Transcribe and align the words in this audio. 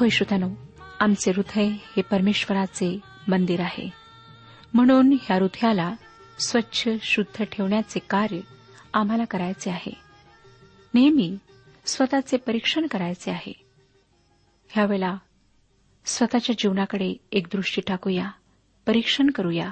होय 0.02 0.08
श्रोत्यानो 0.08 0.48
आमचे 1.00 1.30
हृदय 1.30 1.66
हे 1.66 2.02
परमेश्वराचे 2.02 3.00
मंदिर 3.28 3.60
आहे. 3.60 3.90
म्हणून 4.74 5.12
ह्या 5.12 5.36
हृदयाला 5.36 5.94
स्वच्छ 6.38 6.88
शुद्ध 7.02 7.44
ठेवण्याचे 7.52 7.98
कार्य 7.98 8.40
आम्हाला 8.94 9.24
करायचे 9.24 9.70
आहे. 9.70 9.94
नेहमी 10.94 11.38
स्वतःचे 11.86 12.36
परीक्षण 12.36 12.86
करायचे 12.86 13.30
आहे. 13.30 13.52
ह्यावेळेला 14.68 15.16
स्वतःच्या 16.04 16.56
जीवनाकडे 16.58 17.14
एक 17.32 17.46
दृष्टी 17.52 17.82
टाकूया 17.86 18.30
परीक्षण 18.86 19.30
करूया 19.30 19.70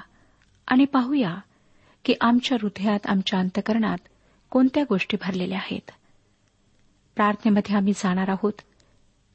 आणि 0.66 0.84
पाहूया 0.84 1.36
की 2.04 2.14
आमच्या 2.20 2.58
हृदयात 2.62 3.06
आमच्या 3.06 3.38
अंतकरणात 3.38 3.98
कोणत्या 4.50 4.84
गोष्टी 4.88 5.16
भरलेल्या 5.22 5.58
आहेत. 5.58 5.90
प्रार्थनेमध्ये 7.14 7.76
आम्ही 7.76 7.92
जाणार 7.92 8.28
आहोत. 8.28 8.52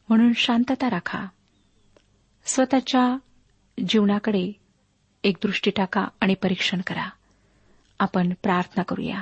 म्हणून 0.09 0.31
शांतता 0.35 0.89
राखा. 0.89 1.25
स्वतःच्या 2.45 3.17
जीवनाकडे 3.87 4.51
एक 5.23 5.37
दृष्टी 5.43 5.71
टाका 5.71 6.07
आणि 6.21 6.33
परीक्षण 6.33 6.81
करा. 6.87 7.09
आपण 7.99 8.33
प्रार्थना 8.43 8.83
करूया. 8.83 9.19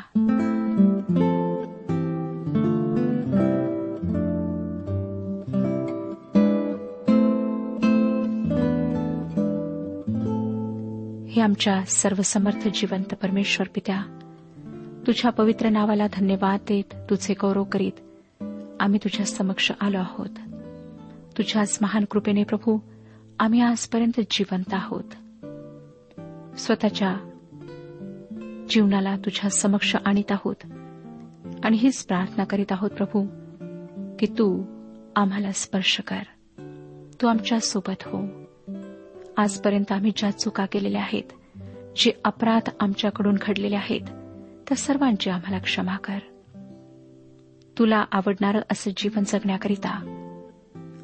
हे 11.31 11.41
आमच्या 11.41 11.86
सर्वसमर्थ 11.86 12.68
जिवंत 12.68 13.13
परमेश्वर 13.13 13.68
पित्या 13.75 14.19
तुझ्या 15.07 15.31
पवित्र 15.31 15.69
नावाला 15.69 16.07
धन्यवाद 16.13 16.59
देत 16.68 16.95
तुझे 17.09 17.33
गौरव 17.41 17.63
करीत 17.63 17.91
आम्ही 18.79 19.00
तुझ्या 19.03 19.25
समक्ष 19.25 19.71
आलो 19.81 20.00
आहोत. 20.00 20.52
तुझ्याच 21.38 21.77
महान 21.81 22.06
कृपेने 22.06 22.44
प्रभू 22.44 22.77
आम्ही 23.39 23.62
आजपर्यंत 23.62 24.21
जिवंत 24.31 24.74
आहोत. 24.74 25.03
स्वतःच्या 26.59 27.18
जीवनाला 28.69 29.18
तुझ्या 29.18 29.50
समक्ष 29.50 29.95
आणीत 30.06 30.31
आहोत 30.31 30.56
आणि 31.63 31.77
हीच 31.77 32.06
प्रार्थना 32.06 32.44
करीत 32.44 32.71
आहोत 32.71 32.89
प्रभू 32.89 33.25
की 34.19 34.25
तू 34.25 34.63
आम्हाला 35.15 35.51
स्पर्श 35.51 36.01
कर. 36.07 36.21
तू 37.21 37.27
आमच्यासोबत 37.27 38.03
हो. 38.06 38.27
आजपर्यंत 39.38 39.91
आम्ही 39.91 40.12
ज्या 40.15 40.31
चुका 40.31 40.65
केलेल्या 40.65 41.01
आहेत 41.01 41.33
जे 41.95 42.12
अपराध 42.25 42.69
आमच्याकडून 42.79 43.36
घडलेले 43.41 43.75
आहेत 43.75 44.01
त्या 44.68 44.75
सर्वांची 44.75 45.29
आम्हाला 45.29 45.59
क्षमा 45.59 45.97
कर. 45.97 46.18
तुला 47.79 48.06
आवडणारं 48.12 48.59
असं 48.71 48.91
जीवन 48.97 49.24
जगण्याकरिता 49.27 50.12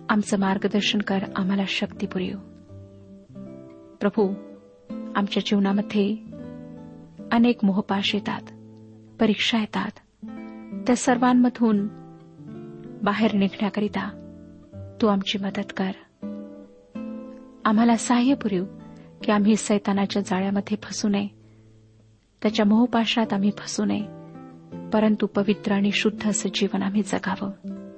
आमचं 0.10 0.40
मार्गदर्शन 0.40 1.00
कर 1.00 1.20
आम्हाला 1.36 1.64
शक्ती 1.68 2.06
पुरेव. 2.06 2.38
प्रभू 3.96 4.34
आमच्या 5.16 5.44
जीवनामध्ये 5.46 6.18
अनेक 7.32 7.66
मोहपाश 7.66 8.16
येतात 8.16 8.42
परीक्षा 9.20 9.58
येतात. 9.58 9.92
त्या 10.88 10.96
सर्वांमधून 10.96 11.88
बाहेर 13.04 13.34
निघण्याकरिता 13.34 14.16
तू 15.02 15.08
आमची 15.08 15.38
मदत 15.38 15.74
कर. 15.78 15.92
आम्हाला 17.66 17.96
सहाय्य 17.96 18.34
पुरेव 18.34 18.66
की 19.24 19.32
आम्ही 19.32 19.56
सैतानाच्या 19.56 20.22
जाळ्यामध्ये 20.22 20.78
फसू 20.84 21.08
नये. 21.08 21.28
त्याच्या 22.42 22.66
मोहपाशात 22.66 23.34
आम्ही 23.34 23.52
फसू 23.58 23.86
नये 23.86 24.04
परंतु 24.90 25.28
पवित्र 25.28 25.72
आणि 25.72 25.92
शुद्ध 25.92 26.30
असं 26.30 26.50
जीवन 26.54 26.82
आम्ही 26.82 27.02
जगावं. 27.02 27.88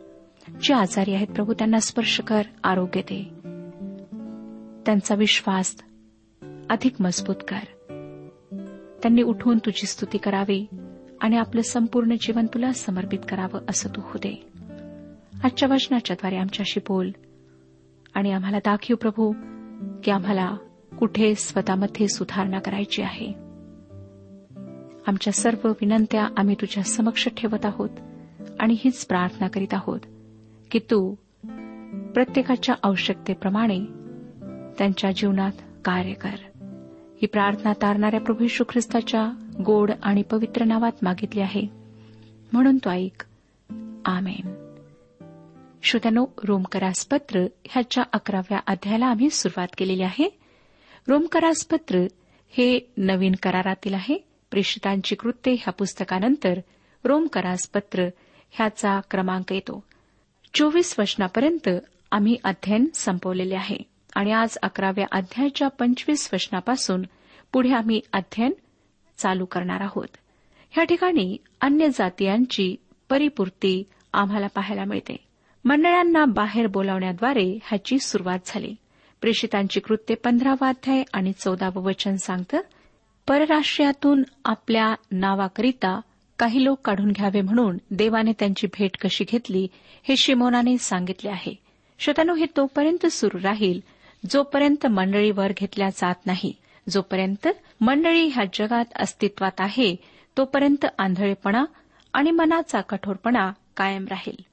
जे 0.63 0.73
आजारी 0.73 1.13
आहेत 1.13 1.27
प्रभू 1.27 1.53
त्यांना 1.53 1.79
स्पर्श 1.79 2.19
कर 2.19 2.41
आरोग्य 2.63 3.01
दे. 3.01 3.23
त्यांचा 4.85 5.15
विश्वास 5.15 5.75
अधिक 6.69 6.93
मजबूत 6.99 7.35
कर. 7.47 7.65
त्यांनी 9.01 9.21
उठून 9.21 9.57
तुझी 9.57 9.87
स्तुती 9.87 10.17
करावी 10.17 10.65
आणि 11.21 11.37
आपलं 11.37 11.61
संपूर्ण 11.61 12.15
जीवन 12.21 12.45
तुला 12.45 12.71
समर्पित 12.71 13.19
करावं 13.29 13.59
असं 13.69 13.89
तू 13.89 14.01
हो 14.03 14.17
दे. 14.17 14.51
आजच्या 15.43 15.73
वचनाच्याद्वारे 15.73 16.37
आमच्याशी 16.37 16.79
बोल 16.87 17.11
आणि 18.13 18.31
आम्हाला 18.31 18.57
दाखव 18.57 18.95
प्रभू 18.95 19.33
की 20.03 20.11
आम्हाला 20.11 20.55
कुठे 20.99 21.35
स्वतःमध्ये 21.35 22.07
सुधारणा 22.07 22.59
करायची 22.59 23.01
आहे. 23.01 23.33
आमच्या 25.07 25.33
सर्व 25.33 25.67
विनंत्या 25.67 26.27
आम्ही 26.37 26.55
तुझ्या 26.61 26.83
समक्ष 26.83 27.27
ठेवत 27.37 27.65
आहोत 27.65 27.89
आणि 28.59 28.75
हीच 28.79 29.05
प्रार्थना 29.05 29.47
करीत 29.47 29.73
आहोत. 29.73 29.99
की 30.71 30.79
तू 30.79 31.15
प्रत्येकाच्या 32.13 32.75
आवश्यकतेप्रमाणे 32.83 33.79
त्यांच्या 34.77 35.11
जीवनात 35.11 35.51
कार्य 35.85 36.13
कर. 36.13 36.35
ही 37.21 37.25
प्रार्थना 37.25 37.73
तारणाऱ्या 37.73 38.21
प्रभू 38.21 38.43
यशू 38.43 38.63
ख्रिस्ताच्या 38.69 39.31
गोड 39.65 39.91
आणि 40.03 40.21
पवित्र 40.21 40.63
नावात 40.63 40.91
मागितली 41.01 41.41
आहे. 41.41 41.61
म्हणून 42.53 42.77
तो 42.77 42.89
ऐक. 42.89 43.23
आमेन. 44.05 44.75
श्रोत्यानो 45.83 46.25
रोमकरासपत्र 46.43 47.39
ह्याच्या 47.65 48.03
अकराव्या 48.13 48.59
अध्यायाला 48.67 49.05
आम्ही 49.05 49.29
सुरुवात 49.29 49.67
केलेली 49.77 50.03
आहे. 50.03 50.39
रोमकरासपत्र 51.07 51.99
हे 52.49 52.91
नवीन 52.97 53.35
करारातील 53.43 53.93
आहे. 53.93 54.17
प्रेषितांची 54.51 55.15
कृत्ये 55.15 55.53
ह्या 55.53 55.73
पुस्तकानंतर 55.73 56.59
रोमकरासपत्र 57.03 58.07
ह्याचा 58.49 58.99
क्रमांक 59.11 59.51
येतो. 59.51 59.83
चोवीस 60.53 60.95
वचनापर्यंत 60.99 61.69
आम्ही 62.11 62.37
अध्ययन 62.43 62.85
संपवलेले 62.93 63.55
आहे. 63.55 63.77
आणि 64.15 64.31
आज 64.31 64.57
अकराव्या 64.63 65.05
अध्यायाच्या 65.11 65.67
पंचवीस 65.67 66.29
वचनापासून 66.33 67.01
पुढे 67.53 67.73
आम्ही 67.73 68.01
अध्ययन 68.13 68.53
चालू 69.17 69.45
करणार 69.45 69.81
आहोत. 69.81 70.07
या 70.77 70.83
ठिकाणी 70.83 71.37
अन्य 71.61 71.87
जातीयांची 71.89 72.75
परिपूर्ती 73.09 73.83
आम्हाला 74.13 74.47
पाहायला 74.47 74.83
मिळते. 74.83 75.17
मंडळांना 75.65 76.25
बाहेर 76.25 76.67
बोलावण्याद्वारे 76.67 77.59
ह्याची 77.63 77.99
सुरुवात 77.99 78.39
झाली. 78.45 78.75
प्रेषितांची 79.21 79.79
कृत्ये 79.79 80.15
पंधरावा 80.15 80.69
अध्याय 80.69 81.03
आणि 81.13 81.31
चौदावं 81.33 81.83
वचन 81.83 82.15
सांगतं 82.15 82.59
परराष्ट्रीयातून 83.27 84.23
आपल्या 84.45 84.95
नावाकरिता 85.11 86.01
काही 86.41 86.63
लोक 86.63 86.79
काढून 86.85 87.11
घ्यावे 87.11 87.41
म्हणून 87.41 87.77
देवाने 87.91 88.31
त्यांची 88.39 88.67
भेट 88.67 88.97
कशी 88.97 89.25
घेतली 89.31 89.67
हे 90.03 90.17
शिमोनाने 90.17 90.77
सांगितले 90.77 91.29
आहे. 91.29 91.55
श्रोतानो 91.99 92.35
हे 92.35 92.45
तोपर्यंत 92.57 93.05
सुरू 93.05 93.37
राहील. 93.43 93.79
जोपर्यंत 94.29 94.87
मंडळीवर 94.87 95.51
घेतल्या 95.57 95.89
जात 95.89 96.15
नाही 96.25 96.53
जोपर्यंत 96.89 97.47
मंडळी 97.81 98.27
ह्या 98.27 98.43
जगात 98.53 98.85
अस्तित्वात 98.95 99.51
आहे 99.59 99.95
तोपर्यंत 100.37 100.85
आंधळेपणा 100.97 101.65
आणि 102.13 102.31
मनाचा 102.31 102.81
कठोरपणा 102.81 103.51
कायम 103.77 104.05
राहील. 104.07 104.43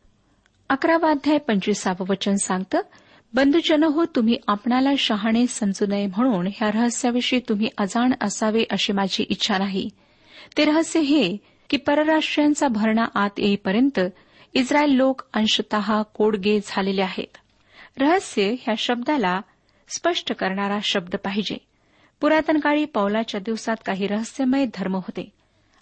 अकरावा 0.69 1.11
अध्याय 1.11 1.39
पंचवीसावं 1.39 2.05
वचन 2.09 2.35
सांगतं 2.35 2.81
बंधुजन 3.35 3.85
हो 3.85 4.05
तुम्ही 4.05 4.37
आपणाला 4.47 4.91
शहाणे 4.99 5.47
समजू 5.47 5.87
नये 5.87 6.07
म्हणून 6.07 6.47
ह्या 6.47 6.71
रहस्याविषयी 6.71 7.41
तुम्ही 7.49 7.69
अजाण 7.79 8.13
असावे 8.21 8.65
अशी 8.71 8.93
माझी 8.93 9.23
इच्छा 9.23 9.59
नाही. 9.59 9.91
ते 10.57 10.65
रहस्य 10.65 11.01
हे 11.01 11.37
की 11.71 11.77
परराष्ट्रीयांचा 11.77 12.69
भरणा 12.69 13.05
आत 13.15 13.31
येईपर्यंत 13.39 14.01
इस्रायल 14.55 14.91
लोक 14.91 15.23
अंशतः 15.33 16.03
कोडगे 16.03 16.61
झालेले 16.67 17.03
आहेत. 17.03 17.37
रहस्य 17.99 18.53
ह्या 18.53 18.75
शब्दाला 18.79 19.41
स्पष्ट 19.89 20.33
करणारा 20.33 20.79
शब्द 20.83 21.17
पाहिजे. 21.17 21.57
पुरातन 22.21 22.59
काळी 22.61 22.85
पौलाच्या 22.85 23.41
दिवसात 23.41 23.77
काही 23.87 24.07
रहस्यमय 24.07 24.67
धर्म 24.75 24.95
होते. 24.95 25.33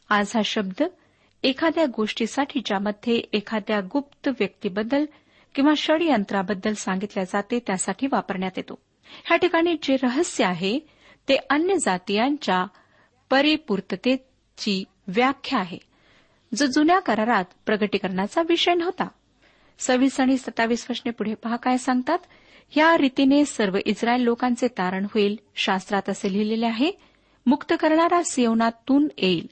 आज 0.08 0.32
हा 0.34 0.42
शब्द 0.44 0.82
एखाद्या 1.42 1.86
गोष्टीसाठी 1.96 2.60
ज्यामध्ये 2.64 3.16
एखाद्या 3.32 3.80
गुप्त 3.80 4.28
व्यक्तीबद्दल 4.28 5.04
किंवा 5.54 5.72
षडयंत्राबद्दल 5.76 6.74
सांगितल्या 6.74 7.24
जाते 7.24 7.58
त्यासाठी 7.58 8.06
वापरण्यात 8.12 8.50
येतो. 8.56 8.78
ह्या 9.24 9.36
ठिकाणी 9.36 9.76
जे 9.82 9.96
रहस्य 10.02 10.44
आहे 10.44 10.78
ते 11.28 11.36
अन्य 11.50 11.74
जातीयांच्या 11.76 12.66
परिपूर्ततेची 13.30 14.84
व्याख्या 15.08 15.58
आहे. 15.58 15.78
जो 16.54 16.66
जुन्या 16.66 17.00
करारात 17.00 17.44
प्रगटीकरणाचा 17.66 18.42
विषय 18.48 18.74
नव्हता. 18.74 19.08
सव्वीस 19.78 20.20
आणि 20.20 20.38
सत्तावीस 20.38 20.86
वचने 20.90 21.10
पुढे 21.10 21.34
पहा 21.34 21.56
काय 21.56 21.78
सांगतात. 21.78 22.18
या 22.76 22.96
रीतीने 22.96 23.44
सर्व 23.44 23.78
इस्रायल 23.86 24.20
लोकांचे 24.20 24.68
तारण 24.68 25.04
होईल. 25.04 25.36
शास्त्रात 25.56 26.08
असे 26.08 26.32
लिहिलेले 26.32 26.66
आहे 26.66 26.90
मुक्त 27.46 27.74
करणारा 27.80 28.22
सियोनातून 28.22 29.08
येईल. 29.18 29.46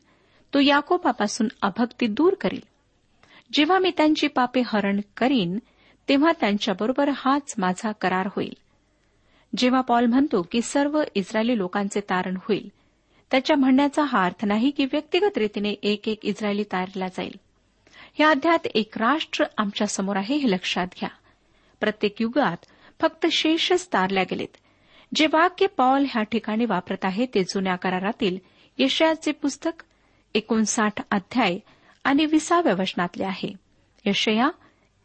तो 0.55 0.61
याकोबापासून 0.61 1.49
अभक्ती 1.63 2.07
दूर 2.07 2.35
करील. 2.35 2.61
जेव्हा 3.53 3.79
मी 3.79 3.91
त्यांची 3.97 4.27
पापे 4.27 4.63
हरण 4.67 5.01
करीन 5.17 5.59
तेव्हा 6.09 6.33
त्यांच्याबरोबर 6.41 7.11
हाच 7.17 7.55
माझा 7.59 7.93
करार 7.93 8.29
होईल. 8.37 8.57
जेव्हा 9.57 9.81
पॉल 9.81 10.07
म्हणतो 10.07 10.43
की 10.43 10.63
सर्व 10.63 11.03
इस्रायली 11.15 11.59
लोकांचे 11.59 12.01
तारण 12.01 12.37
होईल 12.49 12.73
त्याच्या 13.35 13.57
म्हणण्याचा 13.57 14.03
हा 14.03 14.25
अर्थ 14.25 14.45
नाही 14.45 14.71
की 14.71 14.85
व्यक्तिगत 14.85 15.39
रीतीने 15.39 15.71
एक 15.71 16.09
एक 16.09 16.25
इस्रायली 16.25 16.63
तारला 16.63 17.09
जाईल. 17.09 17.39
या 18.21 18.31
अध्यात 18.31 18.67
एक 18.67 18.99
राष्ट्र 18.99 19.45
आमच्यासमोर 19.59 20.17
आहे 20.17 20.37
हे 20.37 20.51
लक्षात 20.51 20.87
घ्या. 20.87 21.09
प्रत्येक 21.81 22.23
युगात 22.23 22.57
फक्त 23.01 23.27
शेषच 23.33 23.87
तारल्या 23.93 24.23
गेलेत. 24.23 24.57
जे 25.15 25.27
वाक्य 25.27 25.67
पॉल 25.67 26.07
ह्या 26.11 26.23
ठिकाणी 26.23 26.65
वापरत 26.65 27.05
आहे 27.05 27.27
ते 27.27 27.43
जुन्या 27.43 27.77
करारातील 27.77 28.39
यशयाचे 28.79 29.33
पुस्तक 29.33 29.83
एकोणसाठ 30.35 30.93
अध्याय 31.11 31.59
आणि 32.05 32.27
विसाव्या 32.27 32.75
वचनातले 32.79 33.25
आहे. 33.25 33.53
यशया 34.05 34.51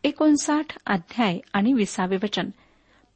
एकोणसाठ 0.03 0.77
अध्याय 0.85 1.39
आणि 1.53 1.73
विसावे 1.73 2.17
वचन. 2.23 2.49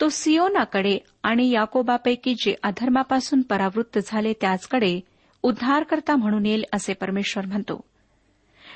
तो 0.01 0.09
सियोनाकडे 0.09 0.97
आणि 1.23 1.49
याकोबापैकी 1.49 2.35
जे 2.35 2.55
अधर्मापासून 2.63 3.41
परावृत्त 3.41 3.99
झाले 4.05 4.33
त्याचकडे 4.33 4.99
उद्धारकर्ता 5.43 6.15
म्हणून 6.15 6.45
येईल 6.45 6.63
असे 6.73 6.93
परमेश्वर 6.93 7.45
म्हणतो. 7.45 7.81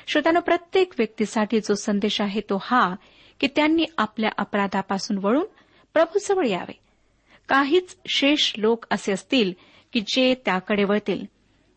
श्रोत्यानं 0.06 0.40
प्रत्येक 0.40 0.92
व्यक्तीसाठी 0.98 1.60
जो 1.60 1.74
संदेश 1.74 2.20
आहे 2.20 2.40
तो 2.40 2.58
हा 2.62 2.94
की 3.40 3.46
त्यांनी 3.56 3.84
आपल्या 3.98 4.30
अपराधापासून 4.38 5.18
वळून 5.22 5.46
प्रभूजवळ 5.94 6.46
यावे. 6.46 6.78
काहीच 7.48 7.96
शेष 8.06 8.52
लोक 8.56 8.86
असे 8.90 9.12
असतील 9.12 9.52
की 9.92 10.00
जे 10.00 10.34
त्याकडे 10.44 10.84
वळतील. 10.84 11.24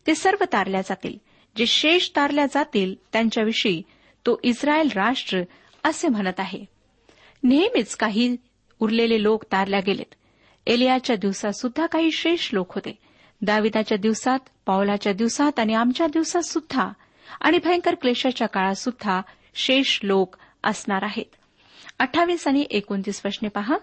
ते 0.06 0.14
सर्व 0.14 0.44
तारल्या 0.52 0.80
जातील. 0.80 1.18
जे 1.56 1.66
शेष 1.66 2.10
तारल्या 2.16 2.46
जातील 2.46 2.94
त्यांच्याविषयी 3.12 3.82
तो 4.26 4.40
इस्रायल 4.42 4.88
राष्ट्र 4.94 5.42
असे 5.84 6.08
म्हणत 6.08 6.40
आहे. 6.40 6.64
नेहमीच 7.42 7.96
काही 7.96 8.36
उरलेले 8.82 9.22
लोक 9.22 9.44
तारल्या 9.52 9.80
गेलेत. 9.80 10.14
एलियाच्या 10.66 11.16
दिवसात 11.16 11.52
सुद्धा 11.52 11.86
काही 11.86 12.12
शेष 12.12 12.50
लोक 12.52 12.74
होते. 12.74 12.98
दाविदाच्या 13.42 13.98
दिवसात 13.98 14.38
पावलाच्या 14.66 15.12
दिवसात 15.12 15.58
आणि 15.58 15.74
आमच्या 15.74 16.06
दिवसात 16.06 16.42
सुद्धा 16.42 16.88
आणि 17.40 17.58
भयंकर 17.64 17.94
क्लेशाच्या 17.94 18.48
काळात 18.48 18.74
सुद्धा 18.74 19.20
शेष 19.54 20.00
लोक 20.02 20.36
असणार 20.64 21.02
आहेत. 21.02 21.24
अठ्ठावीस 21.98 22.48
आणि 22.48 22.66
एकोणतीस 22.70 23.22
वचने 23.24 23.48
पहा. 23.48 23.76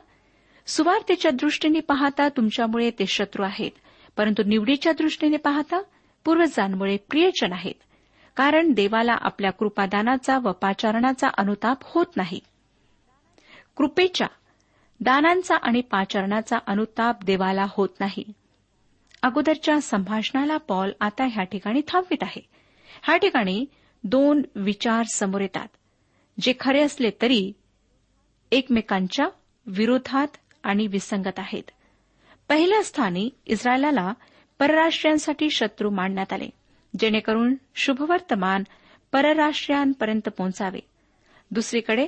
सुवार्तेच्या 0.68 1.32
दृष्टीने 1.32 1.80
पाहता 1.80 2.30
तुमच्यामुळे 2.30 2.92
ते 2.92 3.06
शत्रू 3.06 3.44
आहेत 3.44 3.72
परंतु 4.18 4.44
निवडीच्या 4.44 4.92
दृष्टीने 4.92 5.38
पाहता 5.38 5.82
पूर्वजांमुळे 6.26 6.98
प्रियजन 6.98 7.54
आहेत. 7.54 7.76
कारण 8.36 8.72
देवाला 8.72 9.14
आपल्या 9.22 9.52
कृपादानाचा 9.52 10.38
व 10.38 10.52
पाचारणाचा 10.52 11.28
अनुताप 11.38 11.78
होत 11.82 12.06
नाही. 12.16 12.40
कृपेच्या 13.76 14.28
दानांचा 15.02 15.56
आणि 15.56 15.82
पाचरणाचा 15.82 16.58
अनुताप 16.68 17.24
देवाला 17.24 17.66
होत 17.70 17.90
नाही. 18.00 18.24
अगोदरच्या 19.22 19.82
संभाषणाला 19.82 20.58
पॉल 20.58 20.92
आता 21.00 21.24
ह्या 21.24 21.44
ठिकाणी 21.44 21.82
थांबवित 21.88 22.18
आहे. 22.22 22.42
ह्या 23.04 23.18
ठिकाणी 23.18 23.66
दोन 24.04 24.42
विचार 24.56 25.04
समोर 25.14 25.42
येतात 25.42 25.68
जे 26.42 26.54
खरे 26.60 26.82
असले 26.82 27.12
तरी 27.22 27.52
एकमेकांच्या 28.52 29.28
विरोधात 29.66 30.28
आणि 30.64 30.88
विसंगत 30.88 31.40
आहेत. 31.40 31.64
पहिल्या 32.50 32.84
स्थानी 32.84 33.30
इस्रायलाला 33.46 34.14
परराष्ट्रीयांसाठी 34.60 35.50
शत्रू 35.50 35.90
मांडण्यात 35.90 36.34
आले 36.34 36.50
जेणेकरून 37.00 37.56
शुभवर्तमान 37.76 38.64
परराष्ट्रीयांपर्यंत 39.12 40.30
पोहोचावे. 40.30 40.80
दुसरीकडे 41.52 42.08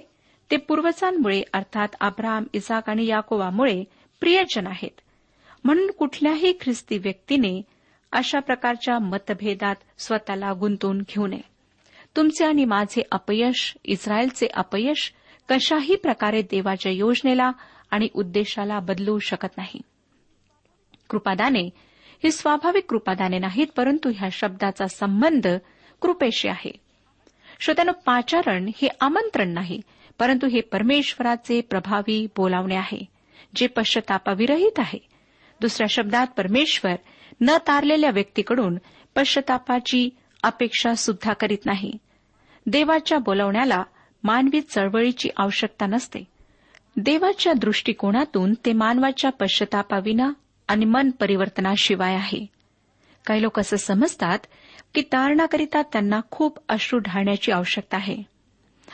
ते 0.52 0.58
पूर्वजांमुळे 0.58 1.44
अर्थात 1.54 1.88
अब्राम 2.02 2.44
इसाक 2.54 2.90
आणि 2.90 3.06
याकोवामुळे 3.06 3.84
प्रियजन 4.20 4.68
आहेत. 4.68 5.02
म्हणून 5.64 5.92
कुठल्याही 5.92 6.54
ख्रिस्ती 6.62 6.98
व्यक्तीने 6.98 7.62
अशा 8.12 8.40
प्रकारच्या 8.40 9.00
मतभेदात 9.00 9.76
स्वतःला 9.98 10.54
गुंतून 10.60 11.02
घेऊ 11.02 11.28
नये. 11.28 11.42
तुमचे 12.16 12.46
आणि 12.46 12.66
माझे 12.66 13.02
अपयश 13.12 13.76
इस्रायलचे 13.84 14.48
अपयश 14.48 15.14
कशाही 15.50 15.96
प्रकारे 15.96 16.42
देवाच्या 16.42 16.92
योजनेला 16.92 17.52
आणि 17.92 18.08
उद्देशाला 18.14 18.80
बदलू 18.80 19.20
शकत 19.20 19.58
नाही. 19.58 19.82
कृपादाने 21.10 21.70
ही 22.24 22.32
स्वाभाविक 22.32 22.86
कृपादाने 22.90 23.40
नाहीत 23.40 23.68
परंतु 23.76 24.12
ह्या 24.16 24.30
शब्दाचा 24.32 24.88
संबंध 24.88 25.48
कृपेशी 26.02 26.48
आहे. 26.48 26.72
श्रोत्यानं 27.60 27.92
पाचारण 27.92 28.70
हे 28.82 28.88
आमंत्रण 29.02 29.50
नाही 29.50 29.82
परंतु 30.22 30.48
हे 30.48 30.62
परमेश्वराचे 30.62 31.62
प्रभावी 31.62 32.28
बोलावणे 32.38 32.76
आहे 32.76 33.06
जे 33.56 33.68
पश्चतापाविरहित 33.68 34.80
आहे. 34.80 35.00
दुसऱ्या 35.62 35.88
शब्दात 35.88 36.28
परमेश्वर 36.38 36.96
न 37.42 37.58
तारलेल्या 37.68 38.10
व्यक्तीकडून 38.10 38.78
पश्चतापाची 39.16 40.10
अपेक्षा 40.44 40.94
सुद्धा 40.94 41.34
करीत 41.34 41.58
नाही. 41.66 41.94
देवाच्या 42.66 43.18
बोलावण्याला 43.18 43.84
मानवी 44.24 44.62
चळवळीची 44.62 45.30
आवश्यकता 45.38 45.86
नसते. 45.86 46.20
देवाच्या 46.98 47.54
दृष्टिकोनातून 47.54 48.54
ते 48.66 48.74
मानवाच्या 48.74 49.32
पश्चतापाविना 49.32 50.32
आणि 50.68 50.86
मन 50.86 51.10
परिवर्तनाशिवाय 51.10 52.16
आहे. 52.16 52.46
काही 53.26 53.42
लोक 53.42 53.60
असं 53.60 53.78
समजतात 53.78 54.40
की 54.96 55.02
तारणाकरिता 55.02 55.82
त्यांना 55.82 56.20
खूप 56.32 56.60
अश्रू 56.70 57.00
ढाळण्याची 57.00 57.52
आवश्यकता 57.52 57.98
आहे. 57.98 58.31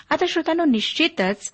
आता 0.10 0.26
श्रोतांनो 0.30 0.66
निश्चितच 0.66 1.54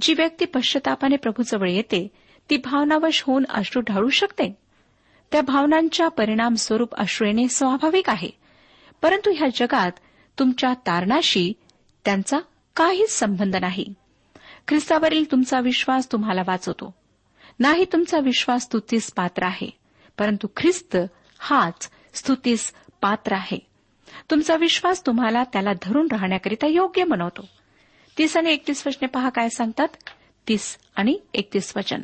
जी 0.00 0.14
व्यक्ती 0.14 0.44
पश्चतापाने 0.44 1.16
प्रभूजवळ 1.16 1.70
येते 1.70 2.08
ती 2.50 2.56
भावनावश 2.56 3.22
होऊन 3.22 3.44
अश्रू 3.48 3.82
ढाळू 3.82 4.08
शकते. 4.08 4.58
त्या 5.32 5.40
भावनांच्या 5.40 6.08
परिणाम 6.08 6.54
स्वरूप 6.54 6.94
अश्रू 6.94 7.26
येणे 7.26 7.48
स्वाभाविक 7.48 8.10
आहे. 8.10 8.30
परंतु 9.02 9.32
ह्या 9.36 9.48
जगात 9.54 9.92
तुमच्या 10.38 10.74
तारणाशी 10.74 11.52
त्यांचा 12.04 12.38
काहीच 12.76 13.10
संबंध 13.10 13.56
नाही. 13.56 13.94
ख्रिस्तावरील 14.68 15.30
तुमचा 15.30 15.60
विश्वास 15.60 16.12
तुम्हाला 16.12 16.42
वाचवतो. 16.46 16.94
नाही 17.58 17.84
तुमचा 17.84 18.18
विश्वास 18.18 18.62
स्तुतीस 18.62 19.12
पात्र 19.12 19.42
आहे. 19.42 19.70
परंतु 20.18 20.46
ख्रिस्त 20.56 20.96
हाच 21.38 21.90
स्तुतीस 22.14 22.74
पात्र 23.02 23.32
आहे. 23.32 23.66
तुमचा 24.30 24.56
विश्वास 24.56 25.06
तुम्हाला 25.06 25.44
त्याला 25.44 25.70
धरून 25.82 26.08
राहण्याकरिता 26.10 26.66
योग्य 26.66 27.04
बनवतो 27.04 27.48
तीस 28.18 28.36
आणि 28.36 28.52
एकतीस 28.52 28.86
वचने 28.86 29.06
पहा 29.06 29.28
काय 29.28 29.48
सांगतात? 29.48 29.88
तीस 30.48 30.78
आणि 30.96 31.18
एकतीस 31.34 31.72
वचन. 31.76 32.00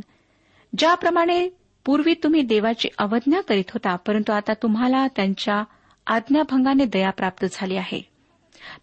ज्याप्रमाणे 0.79 1.49
पूर्वी 1.85 2.15
तुम्ही 2.15 2.43
देवाची 2.43 2.89
अवज्ञा 2.99 3.41
करीत 3.41 3.65
होता 3.69 3.97
परंतु 3.97 4.33
आता 4.33 4.53
तुम्हाला 4.55 5.07
त्यांच्या 5.17 5.65
आज्ञाभंगाने 6.07 6.85
दया 6.85 7.11
प्राप्त 7.11 7.47
झाली 7.53 7.77
आहे. 7.77 8.01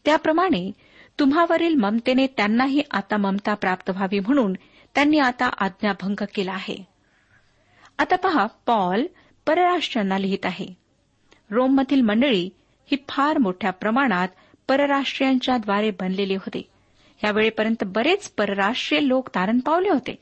त्याप्रमाणे 0.05 0.71
तुम्हावरील 1.19 1.75
ममतेने 1.75 2.27
त्यांनाही 2.27 2.81
आता 2.91 3.17
ममता 3.17 3.53
प्राप्त 3.53 3.89
व्हावी 3.89 4.19
म्हणून 4.19 4.53
त्यांनी 4.95 5.19
आता 5.19 5.49
आज्ञाभंग 5.57 6.23
केला 6.35 6.53
आहे. 6.53 6.87
आता 7.97 8.15
पहा 8.15 8.45
पॉल 8.65 9.05
परराष्ट्रांना 9.45 10.17
लिहित 10.17 10.45
आहे. 10.45 10.67
रोममधील 11.51 12.01
मंडळी 12.01 12.49
ही 12.91 12.97
फार 13.09 13.37
मोठ्या 13.37 13.71
प्रमाणात 13.71 14.27
परराष्ट्रीयांच्याद्वारे 14.67 15.91
बनलेली 15.91 16.35
होते. 16.35 16.76
यावेळेपर्यंत 17.23 17.83
बरेच 17.83 18.29
परराष्ट्रीय 18.29 19.07
लोक 19.07 19.29
तारण 19.35 19.59
पावले 19.59 19.89
होते. 19.89 20.15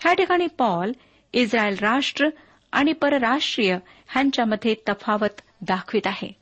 ह्या 0.00 0.14
ठिकाणी 0.14 0.46
पॉल 0.46 0.92
इस्रायल 1.32 1.76
राष्ट्र 1.80 2.28
आणि 2.72 2.92
परराष्ट्रीय 2.92 3.78
ह्यांच्यामध्ये 4.08 4.74
तफावत 4.88 5.40
दाखवित 5.60 6.06
आहे. 6.06 6.32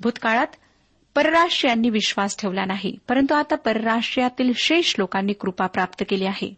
भूतकाळात 0.00 0.46
परराष्ट्रीयांनी 1.14 1.90
विश्वास 1.90 2.36
ठेवला 2.38 2.64
नाही 2.64 2.96
परंतु 3.08 3.34
आता 3.34 3.54
परराष्ट्रीयातील 3.54 4.52
शेष 4.56 4.94
लोकांनी 4.98 5.32
कृपा 5.32 5.66
प्राप्त 5.66 6.04
केली 6.08 6.26
आहे. 6.26 6.54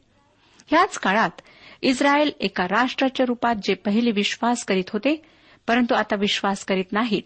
ह्याच 0.67 0.99
काळात 0.99 1.41
इस्रायल 1.83 2.31
एका 2.41 2.65
राष्ट्राच्या 2.65 3.27
रुपात 3.27 3.55
जे 3.63 3.75
पहिले 3.75 4.11
विश्वास 4.11 4.65
करीत 4.65 4.91
होते 4.93 5.23
परंतु 5.67 5.95
आता 5.95 6.17
विश्वास 6.17 6.65
करीत 6.65 6.93
नाहीत. 6.93 7.23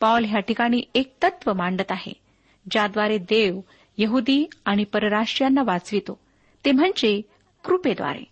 पॉल 0.00 0.24
ह्या 0.24 0.40
ठिकाणी 0.40 0.82
एक 0.94 1.14
तत्व 1.22 1.52
मांडत 1.52 1.90
आहे 1.90 2.12
ज्याद्वारे 2.70 3.18
देव 3.18 3.60
यहुदी 3.98 4.46
आणि 4.64 4.84
परराष्ट्रीयांना 4.84 5.62
वाचवितो. 5.62 6.20
ते 6.64 6.72
म्हणजे 6.72 7.22
कृपेद्वारे. 7.64 8.24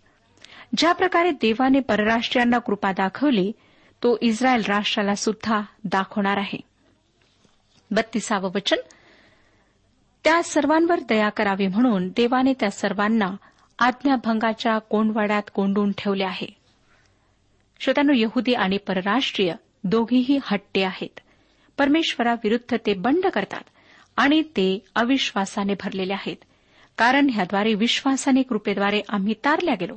ज्या 0.77 0.93
प्रकारे 0.93 1.31
देवाने 1.31 1.81
परराष्ट्रीयांना 1.81 2.59
कृपा 2.59 2.93
दाखवली 2.93 3.53
तो 4.03 4.19
इस्रायल 4.21 4.63
राष्ट्राला 4.69 5.15
सुद्धा 5.15 5.61
दाखवणार 5.85 6.37
आहे. 6.37 6.61
बत्तीसावं 7.91 8.51
वचन. 8.55 8.77
त्या 10.25 10.43
सर्वांवर 10.43 11.01
दया 11.01 11.29
करावी 11.29 11.67
म्हणून 11.67 12.09
देवाने 12.09 12.53
त्या 12.61 12.71
सर्वांना 12.71 13.37
आज्ञाभंगाच्या 13.79 14.79
कोंडवाड्यात 14.79 15.43
कोंडून 15.55 15.93
ठेवले 15.99 16.25
आहे. 16.25 16.57
श्रोत्यानो 17.81 18.13
यहुदी 18.17 18.55
आणि 18.55 18.77
परराष्ट्रीय 18.77 19.55
दोघीही 19.85 20.39
हट्टे 20.43 20.83
आहेत. 20.83 21.21
परमेश्वराविरुद्ध 21.79 22.77
ते 22.87 22.95
बंड 22.95 23.27
करतात. 23.27 23.63
आणि 24.17 24.43
ते 24.43 24.85
अविश्वासाने 24.95 25.75
भरलेले 25.75 26.13
आहेत. 26.13 26.37
कारण 26.99 27.29
ह्याद्वारे 27.33 27.75
विश्वासाने 27.75 28.43
कृपेद्वारे 28.43 29.01
आम्ही 29.09 29.35
तारल्या 29.45 29.75
गेलो. 29.75 29.97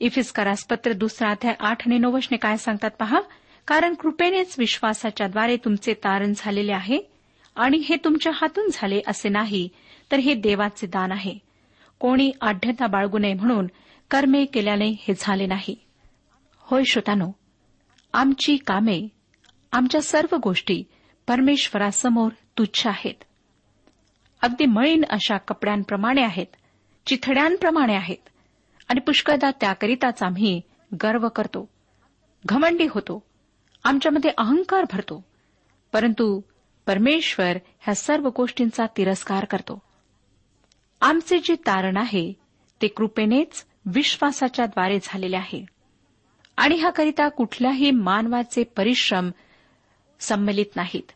इफिस्कारास 0.00 0.64
पत्र 0.64 0.92
दुसरा 0.92 1.30
अध्याय 1.30 1.54
आठ 1.60 1.86
आणि 1.86 1.98
नवशने 1.98 2.36
काय 2.36 2.56
सांगतात 2.56 2.90
पहा? 2.90 3.20
कारण 3.66 3.94
कृपेनेच 3.94 4.54
विश्वासाच्याद्वारे 4.58 5.56
तुमचे 5.56 5.94
तारण 5.94 6.32
झालेले 6.36 6.72
आहे 6.72 6.98
आणि 7.56 7.76
हे 7.76 7.96
तुमच्या 7.96 8.32
हातून 8.34 8.68
झाले 8.72 9.00
असे 9.06 9.28
नाही 9.28 9.68
तर 10.12 10.16
हे 10.16 10.34
देवाचे 10.34 10.86
दान 10.86 11.12
आहे. 11.12 11.34
कोणी 11.98 12.32
आढ्यता 12.40 12.86
बाळगू 12.86 13.18
नये 13.18 13.34
म्हणून 13.34 13.66
कर्मे 14.10 14.44
केल्याने 14.44 14.88
हे 14.88 15.12
झाले 15.18 15.46
नाही. 15.46 15.76
होय 16.58 16.82
श्रोतानो 16.84 17.32
आमची 18.12 18.56
कामे 18.56 19.08
आमच्या 19.72 20.02
सर्व 20.02 20.36
गोष्टी 20.36 20.84
परमेश्वरासमोर 21.26 22.30
तुच्छ 22.58 22.86
आहेत. 22.86 23.24
अगदी 24.42 24.66
मळीन 24.66 25.04
अशा 25.10 25.36
कपड्यांप्रमाणे 25.36 26.22
आहेत 26.22 26.46
चिथड्यांप्रमाणे 27.06 27.94
आहेत. 27.94 28.28
आणि 28.88 29.00
पुष्कळदा 29.00 29.50
त्याकरिताच 29.50 30.22
आम्ही 30.22 30.60
गर्व 31.02 31.28
करतो 31.28 31.68
घमंडी 32.46 32.86
होतो 32.90 33.22
आमच्यामध्ये 33.84 34.30
अहंकार 34.38 34.84
भरतो. 34.92 35.24
परंतु 35.92 36.40
परमेश्वर 36.86 37.58
ह्या 37.80 37.94
सर्व 37.94 38.28
गोष्टींचा 38.36 38.86
तिरस्कार 38.96 39.44
करतो. 39.44 39.82
आमचे 41.00 41.38
जे 41.38 41.54
तारण 41.54 41.96
आहे 41.96 42.32
ते 42.82 42.88
कृपेनेच 42.88 43.66
विश्वासाच्या 43.86 44.66
द्वारे 44.66 44.98
झालेले 45.02 45.36
आहे. 45.36 45.66
आणि 46.56 46.74
ह्याकरिता 46.74 47.28
कुठल्याही 47.28 47.90
मानवाचे 47.90 48.62
परिश्रम 48.62 49.30
संमलित 50.20 50.76
नाहीत. 50.76 51.12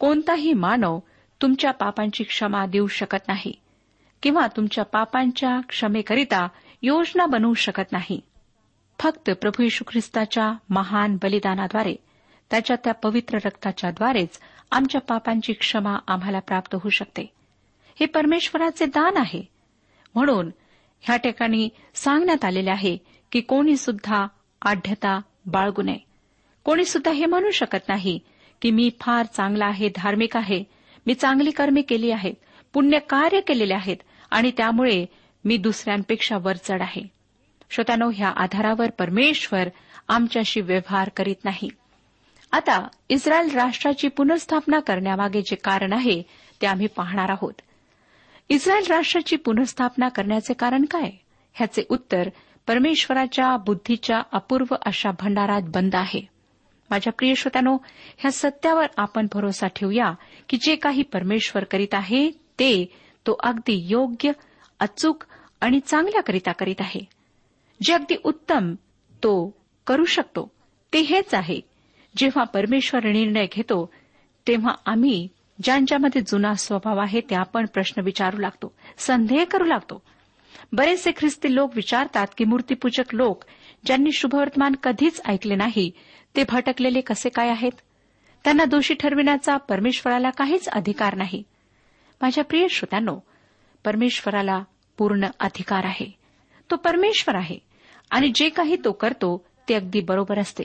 कोणताही 0.00 0.52
मानव 0.52 0.98
तुमच्या 1.42 1.70
पापांची 1.70 2.24
क्षमा 2.24 2.66
देऊ 2.66 2.86
शकत 2.86 3.28
नाही 3.28 3.52
किंवा 4.22 4.46
तुमच्या 4.56 4.84
पापांच्या 4.84 5.60
क्षमेकरिता 5.68 6.48
योजना 6.82 7.26
बनवू 7.26 7.54
शकत 7.54 7.92
नाही. 7.92 8.20
फक्त 8.98 9.30
प्रभू 9.30 9.62
यशू 9.62 9.84
ख्रिस्ताच्या 9.88 10.52
महान 10.70 11.16
बलिदानाद्वारे 11.22 11.94
त्याच्या 12.50 12.76
त्या 12.84 12.94
पवित्र 12.94 13.38
रक्ताच्याद्वारेच 13.44 14.40
आमच्या 14.70 15.00
पापांची 15.00 15.52
क्षमा 15.52 15.98
आम्हाला 16.08 16.38
प्राप्त 16.38 16.74
होऊ 16.74 16.90
शकते. 16.90 17.32
हे 18.00 18.06
परमेश्वराचे 18.06 18.86
दान 18.86 19.16
आहे. 19.16 19.42
म्हणून 20.14 20.50
ह्या 21.00 21.16
ठिकाणी 21.16 21.68
सांगण्यात 21.94 22.44
आलेले 22.44 22.70
आहे 22.70 22.96
की 23.32 23.40
कोणी 23.40 23.76
सुद्धा 23.76 24.26
आढ्यता 24.62 25.20
बाळगू 25.46 25.82
नये. 25.82 25.98
कोणी 26.64 26.84
सुद्धा 26.84 27.10
हे 27.10 27.26
म्हणू 27.26 27.50
शकत 27.50 27.88
नाही 27.88 28.18
की 28.62 28.70
मी 28.70 28.90
फार 29.00 29.26
चांगला 29.26 29.66
आहे 29.66 29.88
धार्मिक 29.96 30.36
आहे. 30.36 30.64
मी 31.06 31.14
चांगली 31.14 31.50
कर्मे 31.50 31.82
केली 31.82 32.10
आहेत 32.10 32.34
पुण्य 32.72 32.98
कार्य 32.98 33.40
केलेले 33.40 33.74
आहेत 33.74 33.96
आणि 34.30 34.50
त्यामुळे 34.56 35.06
मी 35.44 35.56
दुसऱ्यांपेक्षा 35.56 36.38
वरचढ 36.38 36.82
आहे. 36.82 37.02
श्रोत्यानो 37.70 38.10
ह्या 38.14 38.28
आधारावर 38.28 38.90
परमेश्वर 38.90 39.68
आमच्याशी 40.08 40.60
व्यवहार 40.60 41.08
करीत 41.08 41.44
नाही. 41.44 41.68
आता 42.52 42.88
इस्रायल 43.08 43.50
राष्ट्राची 43.50 44.08
पुनर्स्थापना 44.08 44.80
करण्यामागे 44.80 45.42
जे 45.42 45.54
कारण 45.54 45.92
आहे 45.92 46.22
ते 46.62 46.66
आम्ही 46.66 46.86
पाहणार 46.86 47.28
आहोत. 47.28 47.52
इस्रायल 48.48 48.86
राष्ट्राची 48.86 49.36
पुनर्स्थापना 49.36 50.08
करण्याचे 50.08 50.54
कारण 50.54 50.84
काय? 50.84 51.10
ह्याचे 51.54 51.82
उत्तर 51.88 52.28
परमेश्वराच्या 52.66 53.56
बुद्धीच्या 53.56 54.22
अपूर्व 54.32 54.74
अशा 54.82 55.10
भंडारात 55.10 55.62
बंद 55.62 55.94
आहे. 55.94 56.39
माझ्या 56.90 57.12
प्रिय 57.12 57.34
श्रोत्यानो 57.34 57.76
ह्या 58.18 58.30
सत्यावर 58.30 58.86
आपण 58.96 59.26
भरोसा 59.32 59.66
ठेवूया 59.66 60.12
की 60.48 60.56
जे 60.56 60.76
काही 60.76 61.02
परमेश्वर 61.02 61.64
करीत 61.64 61.94
आहे 61.94 62.30
ते 62.30 62.92
तो 63.26 63.36
अगदी 63.42 63.86
योग्य 63.88 64.32
अचूक 64.80 65.24
आणि 65.60 65.80
चांगल्याकरिता 65.80 66.52
करीत 66.52 66.80
आहे. 66.80 67.00
जे 67.82 67.92
अगदी 67.92 68.14
उत्तम 68.24 68.74
तो 69.12 69.56
करू 69.86 70.04
शकतो 70.04 70.50
ते 70.92 71.00
हेच 71.00 71.34
आहे. 71.34 71.60
जेव्हा 72.16 72.44
परमेश्वर 72.44 73.04
निर्णय 73.04 73.46
घेतो 73.52 73.92
तेव्हा 74.46 74.74
आम्ही 74.86 75.28
ज्यांच्यामध्ये 75.62 76.22
जुना 76.22 76.54
स्वभाव 76.54 76.98
आहे 76.98 77.20
ते 77.20 77.34
आपण 77.34 77.66
प्रश्न 77.66 78.02
विचारू 78.02 78.36
लागतो 78.36 78.74
संदेह 78.98 79.44
करू 79.44 79.64
लागतो. 79.64 80.02
बरेचसे 80.72 81.10
ख्रिस्ती 81.16 81.54
लोक 81.54 81.70
विचारतात 81.74 82.26
की 82.38 82.44
मूर्तीपूजक 82.44 83.14
लोक 83.14 83.44
ज्यांनी 83.86 84.10
शुभवर्तमान 84.12 84.72
कधीच 84.82 85.20
ऐकले 85.26 85.54
नाही 85.54 85.90
ते 86.36 86.44
भटकलेले 86.48 87.00
कसे 87.00 87.28
काय 87.28 87.48
आहेत? 87.48 87.72
त्यांना 88.44 88.64
दोषी 88.64 88.94
ठरविण्याचा 88.94 89.56
परमेश्वराला 89.56 90.30
काहीच 90.30 90.68
अधिकार 90.68 91.14
नाही. 91.14 91.42
माझ्या 92.22 92.44
प्रिय 92.44 92.66
श्रोत्यांनो 92.70 93.18
परमेश्वराला 93.84 94.62
पूर्ण 94.98 95.26
अधिकार 95.40 95.84
आहे. 95.84 96.18
तो 96.70 96.76
परमेश्वर 96.76 97.34
आहे 97.34 97.58
आणि 98.10 98.32
जे 98.34 98.48
काही 98.48 98.76
तो 98.76 98.92
करतो 98.92 99.46
ते 99.68 99.74
अगदी 99.74 100.00
बरोबर 100.00 100.38
असते. 100.38 100.64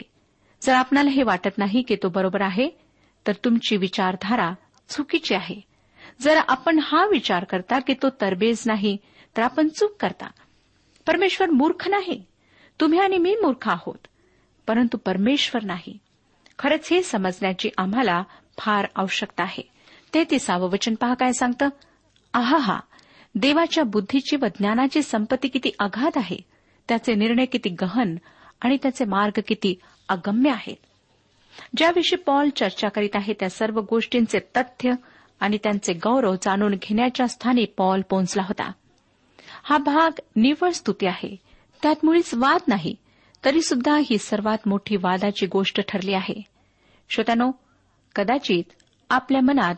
जर 0.61 0.73
आपणाला 0.73 1.09
हे 1.09 1.23
वाटत 1.23 1.57
नाही 1.57 1.81
की 1.81 1.95
तो 1.95 2.09
बरोबर 2.09 2.41
आहे 2.41 2.69
तर 3.27 3.33
तुमची 3.45 3.77
विचारधारा 3.77 4.53
चुकीची 4.89 5.35
आहे. 5.35 5.61
जर 6.21 6.37
आपण 6.47 6.79
हा 6.79 7.05
विचार 7.05 7.43
करता 7.43 7.79
की 7.79 7.93
तो 7.93 8.09
तरबेज 8.09 8.63
नाही 8.65 8.97
तर 9.37 9.41
आपण 9.41 9.67
चूक 9.67 9.95
करता. 9.99 10.27
परमेश्वर 11.07 11.49
मूर्ख 11.49 11.87
नाही. 11.87 12.25
तुम्ही 12.79 12.99
आणि 12.99 13.17
मी 13.17 13.35
मूर्ख 13.35 13.69
आहोत. 13.69 14.07
परंतु 14.67 14.97
परमेश्वर 14.97 15.63
नाही. 15.63 15.97
खरंच 16.59 16.87
हे 16.91 17.03
समजण्याची 17.03 17.69
आम्हाला 17.77 18.23
फार 18.59 18.87
आवश्यकता 18.95 19.43
आहे. 19.43 19.69
ते 20.13 20.23
तिसावं 20.23 20.69
वचन 20.69 20.95
पहा 20.95 21.13
काय 21.13 21.31
सांगतं? 21.33 21.69
आहा 22.33 22.57
हा 22.57 22.79
देवाच्या 23.35 23.83
बुद्धीची 23.83 24.35
व 24.35 24.45
ज्ञानाची 24.45 25.01
संपत्ती 25.01 25.47
किती 25.47 25.71
अगाध 25.79 26.11
आहे. 26.15 26.37
त्याचे 26.87 27.15
निर्णय 27.15 27.45
किती 27.45 27.69
गहन 27.69 28.15
आणि 28.61 28.77
त्याचे 28.81 29.05
मार्ग 29.05 29.39
किती 29.47 29.75
अगम्य 30.09 30.49
आहेत. 30.49 30.75
ज्याविषयी 31.77 32.17
पॉल 32.17 32.49
चर्चा 32.49 32.89
करीत 32.89 33.09
आहे 33.13 33.33
त्या 33.33 33.49
सर्व 33.49 33.81
गोष्टींचे 33.89 34.39
तथ्य 34.39 34.91
आणि 35.39 35.57
त्यांचे 35.63 35.93
गौरव 35.93 36.35
जाणून 36.35 36.71
घेण्याच्या 36.71 37.27
स्थानी 37.27 37.65
पॉल 37.65 38.01
पोहोचला 38.01 38.43
होता. 38.43 38.71
हा 39.63 39.77
भाग 39.77 40.19
निव्वळ 40.35 40.69
स्तुती 40.69 41.05
आहे. 41.05 41.35
त्यात 41.81 41.95
मुळीच 42.03 42.33
वाद 42.33 42.61
नाही. 42.67 42.95
तरीसुद्धा 43.45 43.97
ही 43.97 44.17
सर्वात 44.17 44.57
मोठी 44.65 44.95
वादाची 44.95 45.45
गोष्ट 45.45 45.81
ठरली 45.87 46.13
आहे. 46.13 46.41
श्रोत्यानो 47.09 47.51
कदाचित 48.15 48.63
आपल्या 49.09 49.41
मनात 49.41 49.75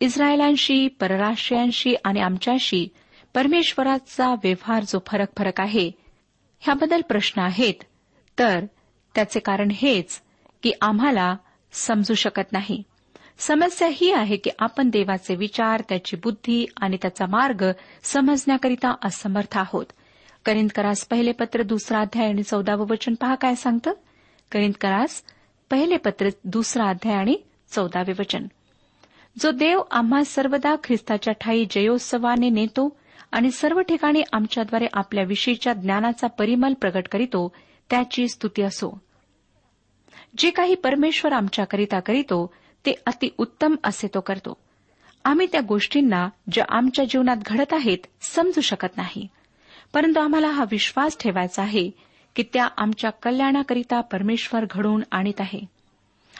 इस्रायलांशी 0.00 0.88
परराष्ट्रीयांशी 0.88 1.94
आणि 2.04 2.20
आमच्याशी 2.20 2.88
परमेश्वराचा 3.34 4.28
व्यवहार 4.28 4.82
जो 4.82 4.98
फरक 5.06 5.28
फरक 5.38 5.60
आहे 5.60 5.90
ह्याबद्दल 6.60 7.00
प्रश्न 7.00 7.42
आहेत. 7.42 7.74
तर 8.38 8.64
त्याचे 9.14 9.40
कारण 9.40 9.70
हेच 9.70 10.20
की 10.62 10.72
आम्हाला 10.80 11.36
समजू 11.72 12.14
शकत 12.14 12.52
नाही. 12.52 12.82
समस्या 13.38 13.88
ही 13.92 14.12
आहे 14.12 14.36
की 14.36 14.50
आपण 14.58 14.90
देवाचे 14.90 15.34
विचार 15.34 15.82
त्याची 15.88 16.16
बुद्धी 16.16 16.66
आणि 16.80 16.96
त्याचा 17.02 17.26
मार्ग 17.26 17.64
समजण्याकरिता 18.02 18.94
असमर्थ 19.04 19.58
आहोत. 19.58 19.86
करिंदकरास 20.44 21.04
पहिले 21.04 21.32
पत्र 21.32 21.62
दुसरा 21.62 22.00
अध्याय 22.00 22.28
आणि 22.28 22.42
चौदावं 22.42 22.86
वचन 22.88 23.14
पहा 23.14 23.34
काय 23.34 23.54
सांगतं? 23.54 23.92
करिंदकरास 24.52 25.22
पहिले 25.70 25.96
पत्र 25.96 26.28
दुसरा 26.44 26.84
अध्याय 26.84 27.14
आणि 27.14 27.36
चौदावे 27.70 28.12
वचन. 28.12 28.46
जो 29.38 29.50
देव 29.50 29.82
आम्हा 29.90 30.24
सर्वदा 30.24 30.74
ख्रिस्ताच्या 30.84 31.34
ठाई 31.40 31.66
जयोत्सवाने 31.70 32.48
नेतो 32.48 32.96
आणि 33.32 33.50
सर्व 33.50 33.80
ठिकाणी 33.80 34.22
आमच्याद्वारे 34.32 34.86
आपल्याविषयीच्या 34.92 35.72
ज्ञानाचा 35.72 36.26
परिमल 36.26 36.72
प्रगट 36.72 37.08
करीतो 37.08 37.52
त्याची 37.90 38.28
स्तुती 38.28 38.62
असो. 38.62 39.00
जे 40.38 40.50
काही 40.50 40.74
परमेश्वर 40.74 41.32
आमच्याकरिता 41.32 42.00
करीतो 42.00 42.54
ते 42.86 42.94
अतिउत्तम 43.06 43.76
असे 43.84 44.06
तो 44.06 44.20
करतो. 44.20 44.56
आम्ही 45.24 45.46
त्या 45.52 45.60
गोष्टींना 45.60 46.28
ज्या 46.52 46.64
आमच्या 46.68 47.04
जीवनात 47.04 47.36
घडत 47.46 47.72
आहेत 47.72 47.98
समजू 48.22 48.60
शकत 48.60 48.96
नाही. 48.96 49.28
परंतु 49.92 50.20
आम्हाला 50.20 50.48
हा 50.48 50.64
विश्वास 50.70 51.16
ठेवायचा 51.20 51.62
आहे 51.62 51.90
की 52.36 52.42
त्या 52.42 52.68
आमच्या 52.76 53.10
कल्याणाकरिता 53.10 54.00
परमेश्वर 54.00 54.64
घडवून 54.70 55.02
आणीत 55.10 55.40
आहे. 55.40 55.60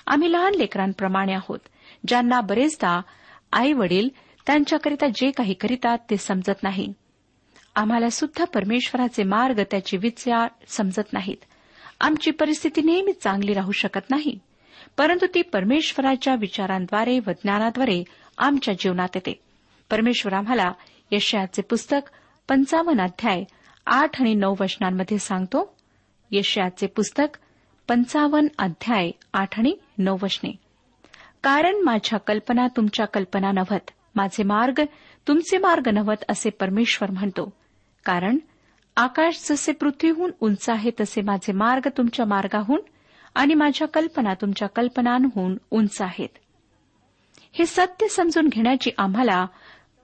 आम्ही 0.06 0.32
लहान 0.32 0.54
लेकरांप्रमाणे 0.54 1.32
आहोत 1.32 1.58
ज्यांना 2.08 2.40
बरेचदा 2.40 3.00
आई 3.52 3.72
वडील 3.72 4.08
त्यांच्याकरिता 4.46 5.06
जे 5.06 5.30
काही 5.30 5.54
करीतात 5.54 5.98
ते 6.10 6.16
समजत 6.16 6.62
नाही. 6.62 6.92
आम्हाला 7.74 8.10
सुद्धा 8.10 8.44
परमेश्वराचे 8.44 9.22
मार्ग 9.22 9.60
त्याची 9.70 9.96
विचार 9.96 10.48
समजत 10.66 11.12
नाहीत. 11.12 11.36
आमची 12.00 12.30
परिस्थिती 12.30 12.82
नेहमी 12.82 13.12
चांगली 13.12 13.52
राहू 13.52 13.72
शकत 13.72 14.10
नाही 14.10 14.38
परंतु 14.98 15.26
ती 15.34 15.42
परमेश्वराच्या 15.42 16.34
विचारांद्वारे 16.34 17.18
व 17.18 17.30
ज्ञानाद्वारे 17.30 18.04
आमच्या 18.38 18.74
जीवनात 18.74 19.08
येते. 19.14 19.40
परमेश्वर 19.90 20.32
आम्हाला 20.32 20.72
यशयाचे 21.10 21.62
पुस्तक 21.62 22.10
पंचावन्न 22.50 23.00
अध्याय 23.00 23.44
आठ 23.86 24.20
आणि 24.20 24.34
नऊ 24.34 24.54
वचनांमध्ये 24.60 25.18
सांगतो 25.18 25.76
यशयाचे 26.30 26.86
पुस्तक 26.86 27.38
पंचावन्न 27.88 28.48
अध्याय 28.58 29.10
आठ 29.32 29.58
आणि 29.58 29.76
नऊ 29.98 30.16
वचने. 30.22 30.50
कारण 31.42 31.76
माझ्या 31.84 32.18
कल्पना 32.18 32.66
तुमच्या 32.76 33.06
कल्पना 33.06 33.52
नव्हत 33.52 33.90
माझे 34.14 34.42
मार्ग 34.42 34.80
तुमचे 35.28 35.58
मार्ग 35.58 35.88
नव्हत 35.88 36.16
असे 36.28 36.50
परमेश्वर 36.50 37.10
म्हणतो. 37.10 37.52
कारण 38.04 38.38
आकाश 38.96 39.46
जसे 39.50 39.72
पृथ्वीहून 39.72 40.30
उंच 40.40 40.70
आहे 40.70 40.90
तसे 41.00 41.22
माझे 41.22 41.52
मार्ग 41.52 41.88
तुमच्या 41.96 42.26
मार्गाहून 42.26 42.80
आणि 43.34 43.54
माझ्या 43.54 43.88
कल्पना 43.88 44.34
तुमच्या 44.34 44.68
कल्पनांहून 44.68 45.58
उंच 45.70 46.02
आहेत. 46.02 46.38
हे 47.52 47.66
सत्य 47.66 48.08
समजून 48.08 48.48
घेण्याची 48.48 48.90
आम्हाला 48.98 49.46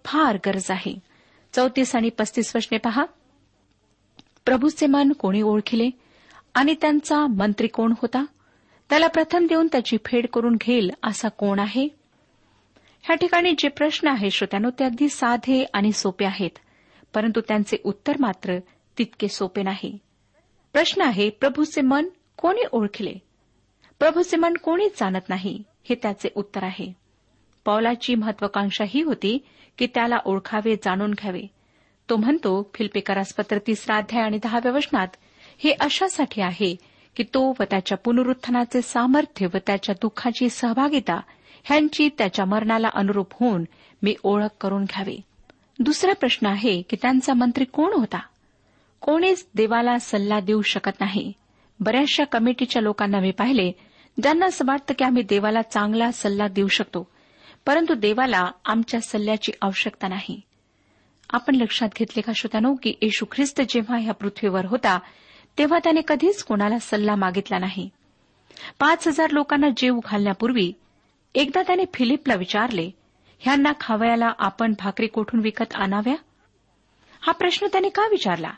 फार 0.05 0.39
गरज 0.47 0.71
आहे. 0.71 1.16
चौतीस 1.57 1.97
आणि 1.97 2.09
पस्तीस 2.09 2.57
वचने 2.57 2.79
पहा. 2.79 3.05
प्रभूचे 4.45 4.87
मन 4.87 5.13
कोणी 5.13 5.43
ओळखिले? 5.43 5.91
आणि 6.55 6.75
त्यांचा 6.81 7.27
मंत्री 7.27 7.67
कोण 7.67 7.93
होता? 7.93 8.25
त्याला 8.89 9.07
प्रथम 9.07 9.47
देऊन 9.47 9.67
त्याची 9.73 9.97
फेड 10.05 10.27
करून 10.27 10.57
घेईल 10.61 10.91
असा 11.03 11.29
कोण 11.29 11.59
आहे? 11.59 11.89
ह्या 13.03 13.17
ठिकाणी 13.17 13.55
जे 13.59 13.69
प्रश्न 13.69 14.09
आहे 14.09 14.31
श्रोत्यानो 14.31 14.71
ते 14.71 14.85
अगदी 14.85 15.09
साधे 15.09 15.65
आणि 15.75 15.93
सोपे 15.93 16.25
आहेत. 16.25 16.51
परंतु 17.15 17.41
त्यांचे 17.41 17.77
उत्तर 17.85 18.13
मात्र 18.21 18.59
तितके 18.99 19.29
सोपे 19.29 19.63
नाही. 19.63 19.99
प्रश्न 20.73 21.03
आहे 21.03 21.31
प्रभूचे 21.31 21.81
मन 21.81 22.09
कोणी 22.37 22.63
ओळखले? 22.73 23.15
प्रभूचे 23.99 24.37
मन 24.37 24.55
कोणी 24.55 24.89
जाणत 24.89 25.29
नाही? 25.29 25.63
हे 25.89 25.97
त्याचे 26.03 26.29
उत्तर 26.35 26.63
आहे. 26.63 26.93
पौलाची 27.65 28.15
महत्वाकांक्षा 28.15 28.85
ही 28.89 29.03
होती 29.03 29.39
की 29.79 29.87
त्याला 29.87 30.17
ओळखावे 30.25 30.77
जाणून 30.77 31.11
घ्यावे. 31.11 31.43
तो 32.11 32.17
म्हणतो 32.17 32.71
फिल्पेकारास 32.75 33.35
पत्र 33.35 33.59
तिसरा 33.67 33.97
अध्याय 33.97 34.25
आणि 34.25 34.39
दहाव्या 34.43 34.73
वचनात 34.73 35.09
हे 35.59 35.75
अशासाठी 35.81 36.41
आहे 36.41 36.77
की 37.17 37.23
तो 37.23 37.51
व 37.61 37.63
त्याच्या 37.63 37.99
पुनरुत्थानाचे 37.99 38.83
सामर्थ्य 38.83 39.47
व 39.47 39.57
त्याच्या 39.67 39.95
दुःखाची 40.03 40.49
सहभागिता 40.49 41.21
ह्यांची 41.65 42.09
त्याच्या 42.19 42.45
मरणाला 42.45 42.89
अनुरूप 42.95 43.27
होऊन 43.33 43.65
मी 44.03 44.15
ओळख 44.23 44.47
करून 44.61 44.85
घ्यावे. 44.85 45.21
दुसरा 45.79 46.13
प्रश्न 46.13 46.47
आहे 46.47 46.83
की 46.83 46.97
त्यांचा 47.03 47.35
मंत्री 47.35 47.65
कोण 47.65 47.93
होता? 47.93 48.21
कोणीच 49.01 49.47
देवाला 49.55 49.99
सल्ला 49.99 50.41
देऊ 50.41 50.63
शकत 50.63 51.01
नाही. 51.01 51.33
बऱ्याचशा 51.81 52.25
कमिटीच्या 52.25 52.83
लोकांना 52.83 53.21
मी 53.21 53.31
पाहिले 53.31 53.73
ज्यांना 54.23 54.47
असं 54.47 54.65
वाटतं 54.69 54.95
की 54.99 55.05
आम्ही 55.05 55.23
देवाला 55.23 55.63
चांगला 55.63 56.11
सल्ला 56.13 56.49
देऊ 56.49 56.69
शकतो. 56.69 57.11
परंतु 57.67 57.95
देवाला 57.95 58.51
आमच्या 58.65 59.01
सल्ल्याची 59.01 59.53
आवश्यकता 59.63 60.09
नाही. 60.09 60.41
आपण 61.31 61.55
लक्षात 61.55 61.89
घेतले 61.97 62.21
का 62.21 62.33
श्रोत्यानो 62.33 62.75
की 62.83 62.95
येशू 63.03 63.25
ख्रिस्त 63.33 63.61
जेव्हा 63.69 63.99
ह्या 63.99 64.15
पृथ्वीवर 64.15 64.65
होता 64.65 64.99
तेव्हा 65.59 65.79
त्याने 65.79 66.01
कधीच 66.09 66.45
कोणाला 66.45 66.79
सल्ला 66.79 67.15
मागितला 67.15 67.59
नाही. 67.59 67.91
पाच 68.79 69.09
हजार 69.09 69.31
लोकांना 69.31 69.67
जीव 69.77 69.99
घालण्यापूर्वी 70.05 70.73
एकदा 71.35 71.63
त्याने 71.63 71.85
फिलिपला 71.95 72.35
विचारले 72.35 72.91
ह्यांना 73.39 73.73
खावयाला 73.81 74.33
आपण 74.39 74.75
भाकरी 74.79 75.07
कोठून 75.07 75.41
विकत 75.41 75.75
आणाव्या? 75.75 76.17
हा 77.21 77.33
प्रश्न 77.33 77.67
त्याने 77.67 77.89
का 77.89 78.03
विचारला? 78.03 78.51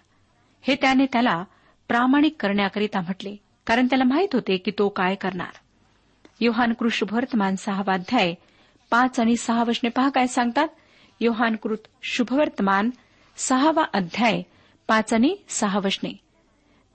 हे 0.62 0.75
त्याने 0.75 1.07
त्याला 1.07 1.44
प्रामाणिक 1.88 2.37
करण्याकरिता 2.40 3.01
म्हटले 3.01 3.37
कारण 3.66 3.87
त्याला 3.87 4.05
माहीत 4.05 4.29
होते 4.33 4.57
की 4.57 4.71
तो 4.71 4.88
काय 4.88 5.14
करणार. 5.14 5.57
योहान 6.40 6.73
शुभवर्तमान 6.90 7.57
सहावा 7.57 7.94
अध्याय 7.94 8.35
पाच 8.90 9.20
आणि 9.20 9.37
सहा 9.37 9.64
वचने 9.64 9.88
पहा 9.88 10.09
काय 10.09 10.27
सांगतात. 10.27 10.68
योहानकृत 11.20 11.79
शुभवर्तमान 12.03 12.90
सहावा 13.37 13.85
अध्याय 13.94 14.42
पाच 14.88 15.14
आणि 15.14 15.37
सहा 15.48 15.79
वचने. 15.79 16.11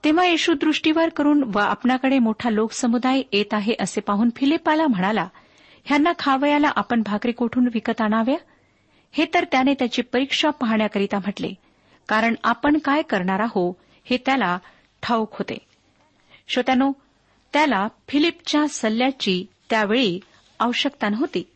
तेव्हा 0.04 0.24
येशू 0.24 0.52
दृष्टीवर 0.52 1.08
करून 1.08 1.42
व 1.54 1.58
आपणाकडे 1.58 2.18
मोठा 2.18 2.50
लोकसमुदाय 2.50 3.22
येत 3.32 3.54
आहे 3.54 3.74
असे 3.80 4.00
पाहून 4.00 4.30
फिलिपाला 4.36 4.86
म्हणाला 4.86 5.28
ह्यांना 5.84 6.12
खावयाला 6.18 6.70
आपण 6.76 7.02
भाकरी 7.02 7.32
कोठून 7.32 7.68
विकत 7.74 8.00
आणाव्या? 8.00 8.36
हे 9.12 9.26
तर 9.34 9.44
त्याने 9.44 9.74
त्याची 9.74 10.02
परीक्षा 10.02 10.50
पाहण्याकरिता 10.50 11.18
म्हटले 11.18 11.54
कारण 12.08 12.34
आपण 12.44 12.78
काय 12.78 13.02
करणार 13.02 13.40
आहो 13.40 13.76
हे 14.04 14.16
त्याला 14.16 14.58
ठाऊक 15.02 15.32
होते. 15.32 15.58
श्रोत्यानो 16.48 16.92
त्याला 17.52 17.88
फिलिपच्या 18.08 18.68
सल्ल्याची 18.68 19.46
त्यावेळी 19.70 20.20
आवश्यकता 20.60 21.08
नव्हती. 21.08 21.50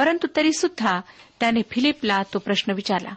परंतु 0.00 0.26
तरी 0.36 0.52
सुद्धा 0.52 1.00
त्याने 1.40 1.60
फिलिपला 1.70 2.22
तो 2.34 2.38
प्रश्न 2.38 2.72
विचारला. 2.72 3.14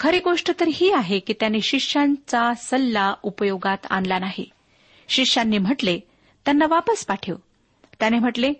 खरी 0.00 0.18
गोष्ट 0.18 0.60
तर 0.60 0.64
ही 0.72 0.92
आहे 0.92 1.18
की 1.18 1.32
त्याने 1.32 1.60
शिष्यांचा 1.60 2.54
सल्ला 2.54 3.14
उपयोगात 3.22 3.76
आणला 3.90 4.18
नाही. 4.18 4.50
शिष्यांनी 5.08 5.58
म्हटले 5.58 6.00
त्यांना 6.44 6.66
वापस 6.68 7.06
पाठव. 7.06 7.34
त्याने 7.98 8.18
म्हटले 8.18 8.52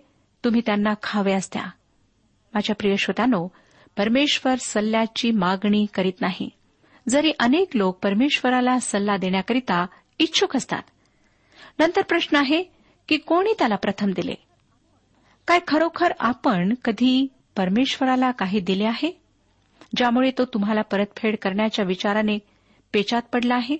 तुम्ही 0.43 0.61
त्यांना 0.65 0.93
खाव्यास 1.03 1.49
द्या. 1.53 1.65
माझ्या 2.53 2.75
प्रिय 2.75 2.97
श्रोत्यानो 2.97 3.47
परमेश्वर 3.97 4.55
सल्ल्याची 4.55 5.31
मागणी 5.31 5.85
करीत 5.93 6.21
नाही. 6.21 6.49
जरी 7.09 7.31
अनेक 7.39 7.75
लोक 7.75 7.99
परमेश्वराला 8.03 8.79
सल्ला 8.79 9.17
देण्याकरिता 9.17 9.85
इच्छुक 10.19 10.55
असतात 10.55 10.83
नंतर 11.79 12.01
प्रश्न 12.01 12.37
आहे 12.37 12.63
की 13.07 13.17
कोणी 13.17 13.53
त्याला 13.59 13.75
प्रथम 13.75 14.11
दिले? 14.11 14.35
काय 15.47 15.59
खरोखर 15.67 16.13
आपण 16.19 16.73
कधी 16.85 17.27
परमेश्वराला 17.55 18.31
काही 18.31 18.59
दिले 18.59 18.83
आहे? 18.83 19.21
ज्यामुळे 19.95 20.31
तो 20.31 20.45
तुम्हाला 20.45 20.81
परतफेड 20.81 21.35
करण्याच्या 21.41 21.85
विचाराने 21.85 22.39
पेचात 22.93 23.21
पडला 23.21 23.55
आहे? 23.55 23.77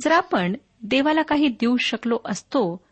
जर 0.00 0.12
आपण 0.12 0.56
देवाला 0.82 1.22
काही 1.22 1.48
देऊ 1.48 1.76
शकलो 1.76 2.18
असतो 2.24 2.84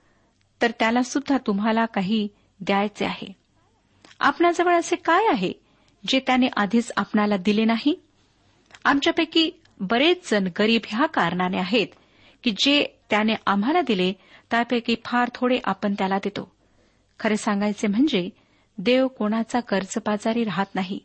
तर 0.62 0.71
त्याला 0.71 1.03
सुद्धा 1.03 1.38
तुम्हाला 1.38 1.87
काही 1.87 2.29
द्यायचे 2.61 3.05
आहे. 3.05 3.33
आपणाजवळ 4.21 4.79
असे 4.79 4.97
काय 4.97 5.27
आहे 5.33 5.53
जे 6.09 6.21
त्याने 6.21 6.47
आधीच 6.57 6.92
आपणाला 6.97 7.37
दिले 7.37 7.64
नाही? 7.64 8.03
आमच्यापैकी 8.85 9.51
बरेच 9.81 10.31
जण 10.31 10.49
गरीब 10.59 10.81
ह्या 10.87 11.07
कारणाने 11.07 11.59
आहेत 11.59 11.87
की 12.42 12.51
जे 12.51 12.87
त्याने 13.11 13.35
आम्हाला 13.47 13.81
दिले 13.81 14.12
त्यापैकी 14.51 14.97
फार 15.05 15.31
थोडे 15.35 15.59
आपण 15.64 15.94
त्याला 15.94 16.18
देतो. 16.18 16.53
खरे 17.21 17.37
सांगायचे 17.37 17.87
म्हणजे 17.87 18.31
देव 18.79 19.09
कोणाचा 19.09 19.61
कर्जबाजारी 19.61 20.45
राहत 20.45 20.75
नाही. 20.75 20.99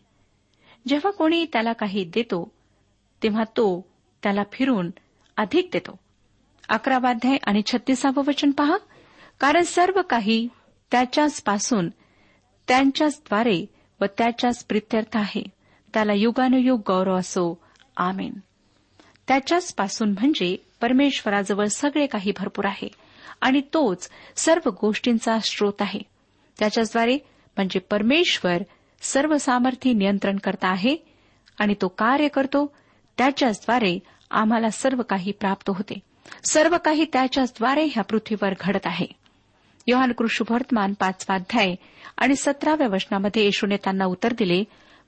जेव्हा 0.88 1.12
कोणी 1.12 1.46
त्याला 1.46 1.74
काही 1.74 2.04
देतो 2.04 2.52
तेव्हा 3.24 3.44
तो 3.44 3.86
त्याला 4.24 4.44
फिरून 4.52 4.92
अधिक 5.38 5.70
देतो. 5.74 6.00
अकरावाध्याय 6.70 7.38
आणि 7.48 7.62
छत्तीसावं 7.66 8.24
वचन 8.28 8.52
पहा. 8.52 8.78
कारण 9.40 9.62
सर्व 9.62 10.02
काही 10.10 10.48
त्याच्याच 10.92 11.42
पासून 11.42 11.90
त्यांच्याचद्वारे 12.68 13.66
व 14.02 14.06
त्याच्याच 14.18 14.66
प्रित्यर्थ 14.66 15.18
आहे. 15.18 15.44
त्याला 15.94 16.14
युगानुयुग 16.14 16.82
गौरव 16.88 17.18
असो. 17.18 17.64
आमेन. 17.98 18.34
त्याच्याच 19.28 19.74
पासून 19.74 20.10
म्हणजे 20.10 20.58
परमेश्वराजवळ 20.82 21.66
सगळे 21.66 22.08
काही 22.08 22.32
भरपूर 22.38 22.66
आहे 22.66 22.88
आणि 23.42 23.62
तोच 23.74 24.10
सर्व 24.36 24.70
गोष्टींचा 24.82 25.40
स्रोत 25.40 25.82
आहे. 25.82 26.00
त्याच्याद्वारे 26.60 27.18
म्हणजे 27.58 27.80
परमेश्वर 27.80 28.62
सर्व 29.02 29.38
सामर्थ्य 29.38 29.94
नियंत्रण 29.94 30.38
करता 30.38 30.68
आहे 30.68 30.98
आणि 31.60 31.74
तो 31.82 31.88
कार्य 31.88 32.28
करतो 32.28 32.76
त्याच्याचद्वारे 33.18 34.00
आम्हाला 34.32 34.70
सर्व 34.70 35.02
काही 35.02 35.32
प्राप्त 35.32 35.70
होते. 35.70 36.00
सर्व 36.46 36.78
काही 36.86 37.06
त्याच्याचद्वारे 37.13 37.86
ह्या 37.86 38.04
पृथ्वीवर 38.04 38.54
घडत 38.60 38.86
आहे. 38.86 39.06
योहान 39.88 40.12
कृष्णवर्तमान 40.12 40.94
पाचवाध्याय 40.94 41.76
आणि 42.18 42.36
सतराव्या 42.36 42.88
वचनामध्ये 42.88 43.44
येशूने 43.44 43.78
त्यांना 43.78 44.06
उत्तर 44.06 44.34
दिले 44.34 44.63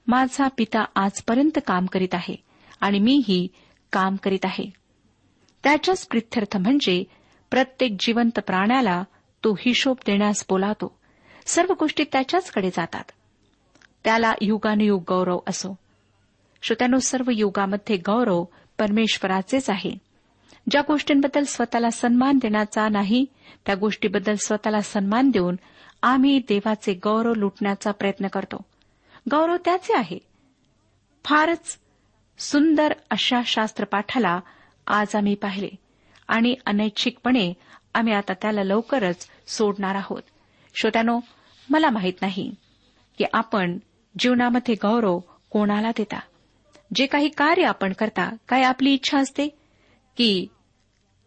माझा 0.07 0.47
पिता 0.57 0.85
आजपर्यंत 0.95 1.59
काम 1.67 1.85
करीत 1.85 2.13
आहे 2.13 2.35
आणि 2.81 2.99
मीही 2.99 3.47
काम 3.91 4.15
करीत 4.15 4.45
आहे. 4.45 4.71
त्याच्याच 5.63 6.07
प्रित्यर्थ 6.07 6.57
म्हणजे 6.57 7.03
प्रत्येक 7.51 7.95
जिवंत 7.99 8.39
प्राण्याला 8.39 9.03
तो 9.43 9.53
हिशोब 9.53 9.97
देण्यास 10.05 10.45
बोलावतो. 10.49 10.99
सर्व 11.45 11.73
गोष्टी 11.79 12.03
त्याच्याचकडे 12.11 12.69
जातात. 12.69 13.03
त्याला 14.03 14.33
युगानुयुग 14.41 15.03
गौरव 15.07 15.39
असो. 15.47 15.75
श्रोत्यानो 16.61 16.99
सर्व 16.99 17.29
युगामध्ये 17.29 17.97
गौरव 17.97 18.43
परमेश्वराचेच 18.79 19.69
आहे. 19.69 19.91
ज्या 20.69 20.81
गोष्टींबद्दल 20.87 21.43
स्वतःला 21.43 21.89
सन्मान 21.89 22.37
देण्याचा 22.37 22.89
नाही 22.89 23.25
त्या 23.65 23.75
गोष्टीबद्दल 23.75 24.35
स्वतःला 24.35 24.81
सन्मान 24.81 25.29
देऊन 25.29 25.55
आम्ही 26.03 26.39
देवाचे 26.39 26.93
गौरव 26.93 27.33
लुटण्याचा 27.33 27.91
प्रयत्न 27.91 28.27
करतो. 28.27 28.57
गौरव 29.31 29.55
त्याचे 29.65 29.93
आहे. 29.97 30.19
फारच 31.25 31.79
सुंदर 32.37 32.93
अशा 33.11 33.41
शास्त्रपाठाला 33.45 34.39
आज 34.87 35.15
आम्ही 35.15 35.35
पाहिले 35.35 35.69
आणि 36.27 36.55
अनैच्छिकपणे 36.65 37.53
आम्ही 37.93 38.13
आता 38.13 38.33
त्याला 38.33 38.63
लवकरच 38.63 39.27
सोडणार 39.47 39.95
आहोत. 39.95 40.21
श्रोत्यानो 40.75 41.19
मला 41.69 41.89
माहीत 41.89 42.13
नाही 42.21 42.51
की 43.17 43.25
आपण 43.33 43.77
जीवनामध्ये 44.19 44.75
गौरव 44.75 45.19
कोणाला 45.49 45.91
देता? 45.97 46.19
जे 46.95 47.05
काही 47.05 47.29
कार्य 47.29 47.63
आपण 47.63 47.93
करता 47.93 48.29
काय 48.49 48.63
आपली 48.63 48.93
इच्छा 48.93 49.19
असते? 49.19 49.47
की 50.17 50.47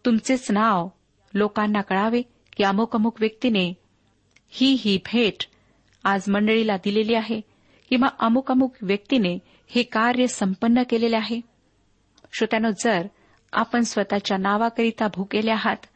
तुमचेच 0.05 0.51
नाव 0.51 0.89
लोकांना 1.35 1.81
कळावे 1.81 2.23
की 2.57 2.65
अमुक 2.65 2.97
अमुक 2.97 3.17
व्यक्तीने 3.21 3.75
ही 4.49 4.73
ही 4.81 4.97
भेट 4.97 5.45
आज 6.05 6.29
मंडळीला 6.29 6.77
दिलेली 6.77 7.15
आहे 7.15 7.41
किंवा 7.89 8.09
अमुक 8.19 8.51
अमुक 8.51 8.75
व्यक्तीने 8.83 9.39
हे 9.71 9.83
कार्य 9.83 10.27
संपन्न 10.27 10.83
केलेले 10.91 11.17
आहे? 11.17 11.41
श्रोत्यानो 12.33 12.71
जर 12.85 13.07
आपण 13.53 13.81
स्वतःच्या 13.81 14.37
नावाकरिता 14.37 15.07
भुकेले 15.15 15.51
आहात 15.51 15.87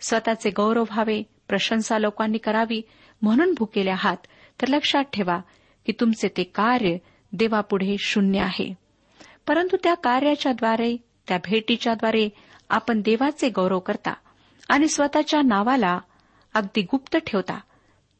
स्वतःचे 0.00 0.50
गौरव 0.50 0.82
व्हावे 0.82 1.22
प्रशंसा 1.48 1.98
लोकांनी 1.98 2.38
करावी 2.38 2.82
म्हणून 3.22 3.54
भुकेले 3.58 3.90
आहात 3.90 4.16
तर 4.62 4.68
लक्षात 4.68 5.04
ठेवा 5.12 5.40
की 5.86 5.92
तुमचे 6.00 6.28
ते 6.28 6.42
कार्य 6.42 6.96
देवापुढे 7.32 7.96
शून्य 7.98 8.40
आहे. 8.40 8.74
परंतु 9.46 9.76
त्या 9.76 9.94
कार्याच्याद्वारे 9.94 10.96
त्या 11.28 11.38
भेटीच्याद्वारे 11.38 12.28
आपण 12.70 13.00
देवाचे 13.00 13.48
गौरव 13.48 13.78
करता 13.78 14.14
आणि 14.68 14.88
स्वतःच्या 14.88 15.40
नावाला 15.42 16.00
अगदी 16.54 16.82
गुप्त 16.82 17.16
ठेवता 17.16 17.60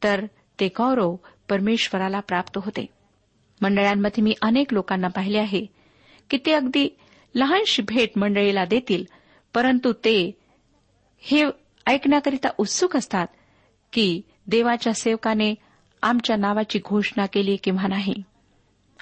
तर 0.03 0.25
ते 0.59 0.67
गौरव 0.67 1.15
परमेश्वराला 1.49 2.19
प्राप्त 2.19 2.57
होते. 2.57 2.85
मंडळांमध्ये 3.61 4.23
मी 4.23 4.33
अनेक 4.41 4.73
लोकांना 4.73 5.07
पाहिले 5.07 5.37
आहे 5.37 5.65
की 6.29 6.37
ते 6.45 6.53
अगदी 6.53 6.97
लहानशी 7.35 7.81
भेट 7.81 8.17
मंडळीला 8.17 8.65
देतील 8.65 9.03
परंतु 9.53 9.93
ते 9.93 10.31
हे 11.19 11.43
ऐकण्याकरिता 11.89 12.49
उत्सुक 12.57 12.97
असतात 12.97 13.27
की 13.93 14.21
देवाच्या 14.47 14.93
सेवकाने 14.93 15.55
आमच्या 16.01 16.35
नावाची 16.35 16.79
घोषणा 16.85 17.25
केली 17.25 17.55
किंवा 17.55 17.87
नाही. 17.87 18.13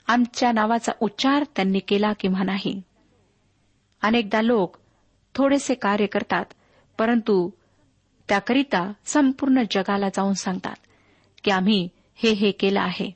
आमच्या 0.08 0.52
नावाचा 0.52 0.92
उच्चार 1.00 1.44
त्यांनी 1.56 1.80
केला 1.80 2.14
किंवा 2.14 2.44
नाही. 2.44 2.82
अनेकदा 4.02 4.42
लोक 4.42 4.78
थोडेसे 5.36 5.74
कार्य 5.74 6.06
करतात 6.06 6.46
परंतु 6.98 7.50
त्याकरिता 8.30 8.92
संपूर्ण 9.06 9.62
जगाला 9.72 10.10
जाऊन 10.10 10.34
सांगतात 10.34 10.76
की 11.44 11.52
आम्ही 11.52 11.90
हे 12.16 12.32
हे 12.32 12.52
केलं 12.52 12.82
आहे. 12.82 13.12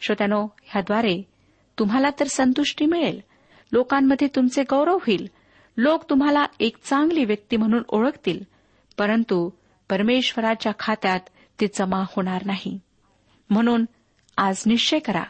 श्रोत्यानो 0.00 0.46
ह्याद्वारे 0.64 1.22
तुम्हाला 1.78 2.10
तर 2.20 2.26
संतुष्टी 2.26 2.86
मिळेल. 2.86 3.20
लोकांमध्ये 3.72 4.28
तुमचे 4.36 4.62
गौरव 4.70 4.96
होईल. 4.96 5.28
लोक 5.76 6.10
तुम्हाला 6.10 6.46
एक 6.60 6.76
चांगली 6.82 7.24
व्यक्ती 7.24 7.56
म्हणून 7.56 7.82
ओळखतील. 7.88 8.57
परंतु 8.98 9.50
परमेश्वराच्या 9.90 10.72
खात्यात 10.78 11.20
ते 11.60 11.66
जमा 11.66 11.96
होणार 11.96 12.42
नाही. 12.46 12.80
म्हणून 13.50 13.84
आज 14.36 14.62
निश्चय 14.66 14.98
करा 14.98 15.22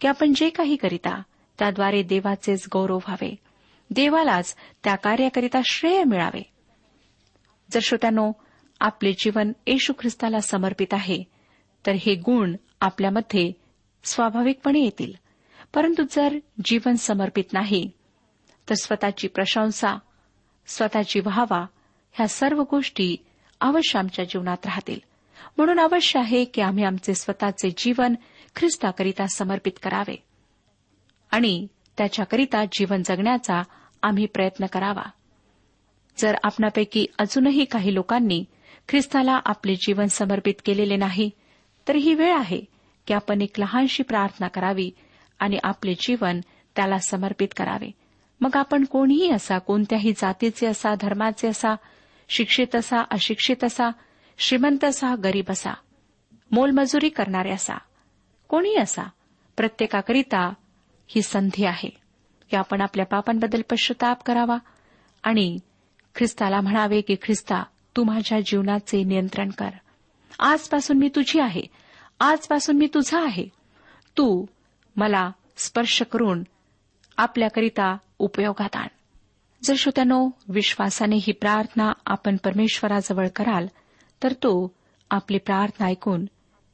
की 0.00 0.08
आपण 0.08 0.32
जे 0.36 0.50
काही 0.50 0.76
करिता 0.76 1.22
त्याद्वारे 1.58 2.02
देवाचेच 2.02 2.66
गौरव 2.72 2.96
व्हावे. 2.96 3.36
देवालाच 3.90 4.56
त्या 4.84 4.94
कार्याकरिता 4.94 5.60
श्रेय 5.64 6.04
मिळावे. 6.04 6.42
जर 7.70 7.80
श्रोत्यानो 7.82 8.32
आपले 8.80 9.12
जीवन 9.12 9.52
येशू 9.66 9.92
ख्रिस्ताला 9.98 10.40
समर्पित 10.40 10.86
आहे 10.92 11.24
तर 11.86 11.92
हे 11.92 12.14
गुण 12.14 12.56
आपल्यामध्ये 12.80 13.52
स्वाभाविकपणे 14.04 14.80
येतील. 14.80 15.12
परंतु 15.74 16.02
जर 16.10 16.38
जीवन 16.64 16.94
समर्पित 16.94 17.44
नाही 17.52 17.90
तर 18.68 18.74
स्वतःची 18.74 19.28
प्रशंसा 19.28 19.98
स्वतःची 20.66 21.20
व्हावा 21.20 21.66
ह्या 22.12 22.28
सर्व 22.28 22.62
गोष्टी 22.70 23.16
अवश्य 23.60 23.98
आमच्या 23.98 24.24
जीवनात 24.24 24.56
राहतील. 24.64 24.98
म्हणून 25.56 25.80
अवश्य 25.80 26.20
आहे 26.20 26.44
की 26.44 26.60
आम्ही 26.62 26.84
आमचे 26.84 27.14
स्वतःचे 27.14 27.70
जीवन 27.76 28.14
ख्रिस्ताकरिता 28.56 29.26
समर्पित 29.26 29.72
करावे. 29.82 30.16
आणि 31.30 31.66
त्याच्याकरिता 31.98 32.64
जीवन 32.64 33.02
जगण्याचा 33.04 33.62
आम्ही 34.02 34.26
प्रयत्न 34.26 34.66
करावा. 34.66 35.10
जर 36.18 36.34
आपणापैकी 36.42 37.06
अजूनही 37.18 37.64
काही 37.64 37.94
लोकांनी 37.94 38.44
ख्रिस्ताला 38.88 39.40
आपले 39.44 39.74
जीवन 39.74 40.06
समर्पित 40.06 40.54
केलेले 40.64 40.96
नाही 40.96 41.30
तर 41.88 41.96
ही 41.96 42.14
वेळ 42.14 42.36
आहे 42.36 42.60
की 43.06 43.14
आपण 43.14 43.42
एक 43.42 43.58
लहानशी 43.58 44.02
प्रार्थना 44.02 44.48
करावी 44.48 44.90
आणि 45.38 45.58
आपले 45.64 45.94
जीवन 45.94 46.40
त्याला 46.76 46.98
समर्पित 46.98 47.48
करावे. 47.56 47.90
मग 48.40 48.50
आपण 48.54 48.84
कोणीही 48.84 49.30
असा 49.30 49.58
कोणत्याही 49.58 50.12
जातीचे 50.12 50.66
असा 50.66 50.94
धर्माचे 50.94 51.48
असा 51.48 51.74
शिक्षित 52.32 52.76
असा 52.76 53.02
अशिक्षित 53.10 53.64
असा 53.64 53.90
श्रीमंत 54.38 54.84
असा 54.84 55.14
गरीब 55.14 55.44
असा. 55.50 55.70
मोलमजुरी 56.50 57.08
करणारे 57.08 57.50
असा. 57.50 57.74
कोणी 58.48 58.76
असा? 58.76 59.02
प्रत्येकाकरिता 59.56 60.54
ही 61.08 61.22
संधी 61.22 61.64
आहे. 61.64 61.88
की 62.50 62.56
आपण 62.56 62.80
आपल्या 62.80 63.06
पापांबद्दल 63.06 63.62
पश्चाताप 63.70 64.22
करावा. 64.22 64.56
आणि 65.22 65.58
ख्रिस्ताला 66.14 66.60
म्हणावे 66.60 67.00
की 67.00 67.16
ख्रिस्ता 67.22 67.62
तू 67.96 68.04
माझ्या 68.04 68.40
जीवनाचे 68.40 69.04
नियंत्रण 69.04 69.50
कर. 69.50 69.70
आजपासून 70.38 70.98
मी 70.98 71.08
तुझी 71.08 71.40
आहे. 71.40 71.62
आजपासून 72.20 72.76
मी 72.76 72.86
तुझा 72.86 73.24
आहे. 73.24 73.48
तू 74.18 74.46
मला 74.96 75.30
स्पर्श 75.56 76.02
करून 76.02 76.42
आपल्याकरिता 77.16 77.96
उपयोगात 78.18 78.76
आण. 78.76 78.86
जर 79.62 79.74
श्रोत्यानो 79.78 80.28
विश्वासाने 80.48 81.16
ही 81.16 81.32
प्रार्थना 81.32 81.92
आपण 82.06 82.36
परमेश्वराजवळ 82.36 83.28
कराल 83.28 83.66
तर 84.22 84.32
तो 84.32 84.74
आपली 85.10 85.38
प्रार्थना 85.38 85.86
ऐकून 85.86 86.26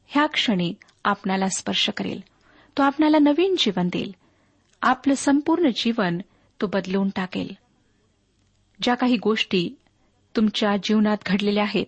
ह्या 0.06 0.26
क्षणी 0.26 0.74
आपणाला 1.04 1.48
स्पर्श 1.48 1.90
करेल. 1.96 2.20
तो 2.78 2.82
आपणाला 2.82 3.18
नवीन 3.18 3.54
जीवन 3.58 3.88
देईल. 3.88 4.14
आपलं 4.82 5.14
संपूर्ण 5.14 5.68
जीवन 5.76 6.18
तो 6.60 6.66
बदलून 6.66 7.08
टाकेल. 7.16 7.52
ज्या 8.82 8.94
काही 8.94 9.16
गोष्टी 9.16 9.70
तुमच्या 10.36 10.76
जीवनात 10.76 11.16
घडलेल्या 11.26 11.62
आहेत 11.62 11.86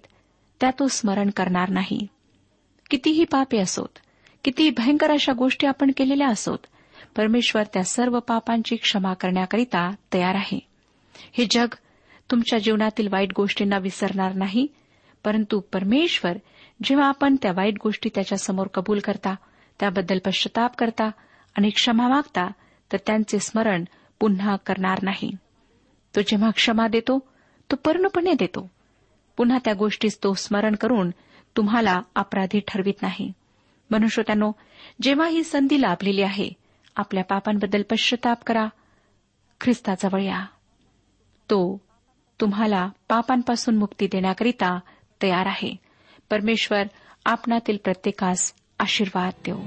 त्या 0.60 0.70
तो 0.78 0.88
स्मरण 0.88 1.30
करणार 1.30 1.68
नाही. 1.68 2.06
कितीही 2.90 3.24
पापे 3.24 3.58
असोत 3.58 3.98
कितीही 4.44 4.70
भयंकर 4.70 5.10
अशा 5.10 5.32
गोष्टी 5.32 5.66
आपण 5.66 5.90
केलेल्या 5.96 6.28
असोत 6.28 6.58
परमेश्वर 7.16 7.62
त्या 7.62 7.84
सर्व 7.84 8.18
पापांची 8.20 8.76
क्षमा 8.76 9.14
करण्याकरिता 9.14 9.94
तयार 10.14 10.34
आहे. 10.34 10.69
हे 11.32 11.46
जग 11.50 11.66
तुमच्या 12.30 12.58
जीवनातील 12.58 13.08
वाईट 13.12 13.32
गोष्टींना 13.36 13.78
विसरणार 13.78 14.34
नाही 14.34 14.66
परंतु 15.24 15.60
परमेश्वर 15.60 16.32
जेव्हा 16.84 17.08
आपण 17.08 17.36
त्या 17.42 17.52
वाईट 17.52 17.74
गोष्टी 17.82 18.10
त्याच्यासमोर 18.14 18.66
कबूल 18.66 18.98
करता 18.98 19.34
त्याबद्दल 19.80 20.18
पश्चाताप 20.18 20.76
करता 20.76 21.10
आणि 21.56 21.70
क्षमा 21.70 22.08
मागता 22.08 22.50
तर 22.92 22.96
त्यांचे 23.06 23.38
स्मरण 23.38 23.84
पुन्हा 24.20 24.56
करणार 24.56 24.98
नाही. 25.02 25.30
तो 26.16 26.20
जेव्हा 26.20 26.50
क्षमा 26.50 26.88
देतो 26.88 27.18
तो 27.70 27.76
पूर्णपणे 27.76 28.32
देतो. 28.32 28.70
पुन्हा 29.36 29.58
त्या 29.64 29.74
गोष्टीस 29.74 30.18
तो 30.22 30.34
स्मरण 30.34 30.74
करून 30.74 31.10
तुम्हाला 31.56 32.00
अपराधी 32.14 32.60
ठरवित 32.68 33.02
नाही. 33.02 33.32
मनुष्यत्यानो 33.90 34.52
जेव्हा 35.02 35.28
ही 35.28 35.44
संधी 35.44 35.82
लाभलेली 35.82 36.22
आहे 36.22 36.50
आपल्या 36.96 37.24
पापांबद्दल 37.24 37.82
पश्चाताप 37.82 38.44
करा. 38.44 38.66
ख्रिस्ताजवळ 39.60 40.22
या. 40.22 40.44
तो 41.50 41.80
तुम्हाला 42.40 42.88
पापांपासून 43.08 43.76
मुक्ती 43.76 44.06
देण्याकरिता 44.06 44.80
तयार 45.22 45.46
आहे. 45.46 45.76
परमेश्वर 46.30 46.82
आपणातील 47.24 47.76
प्रत्येकास 47.84 48.52
आशीर्वाद 48.78 49.32
देऊ 49.46 49.58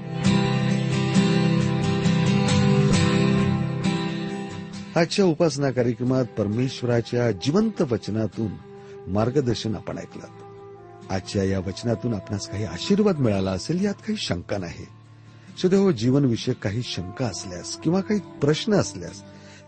आजच्या 4.96 5.26
उपासना 5.26 5.72
कार्यक्रमात 5.72 6.26
परमेश्वराच्या 6.26 7.32
जिवंत 7.32 7.82
वचनातून 7.82 8.52
मार्गदर्शन 9.08 9.76
आपण 9.76 9.98
ऐकलं. 9.98 10.28
आजच्या 11.10 11.44
या 11.44 11.60
वचनातून 11.60 12.14
आपणास 12.14 12.50
काही 12.50 12.66
आशीर्वाद 12.66 13.18
मिळाला 13.18 13.52
असेल 13.52 13.86
यात 13.86 13.94
काही 13.94 14.16
शंका 14.18 14.58
नाही. 14.58 14.86
सुद्धा 15.58 15.80
हो 15.80 15.92
जीवनविषयक 15.92 16.58
काही 16.58 16.82
शंका 16.84 17.26
असल्यास 17.26 17.78
किंवा 17.78 18.02
काही 18.02 18.20
प्रश्न 18.20 18.74
असल्यास 18.74 19.24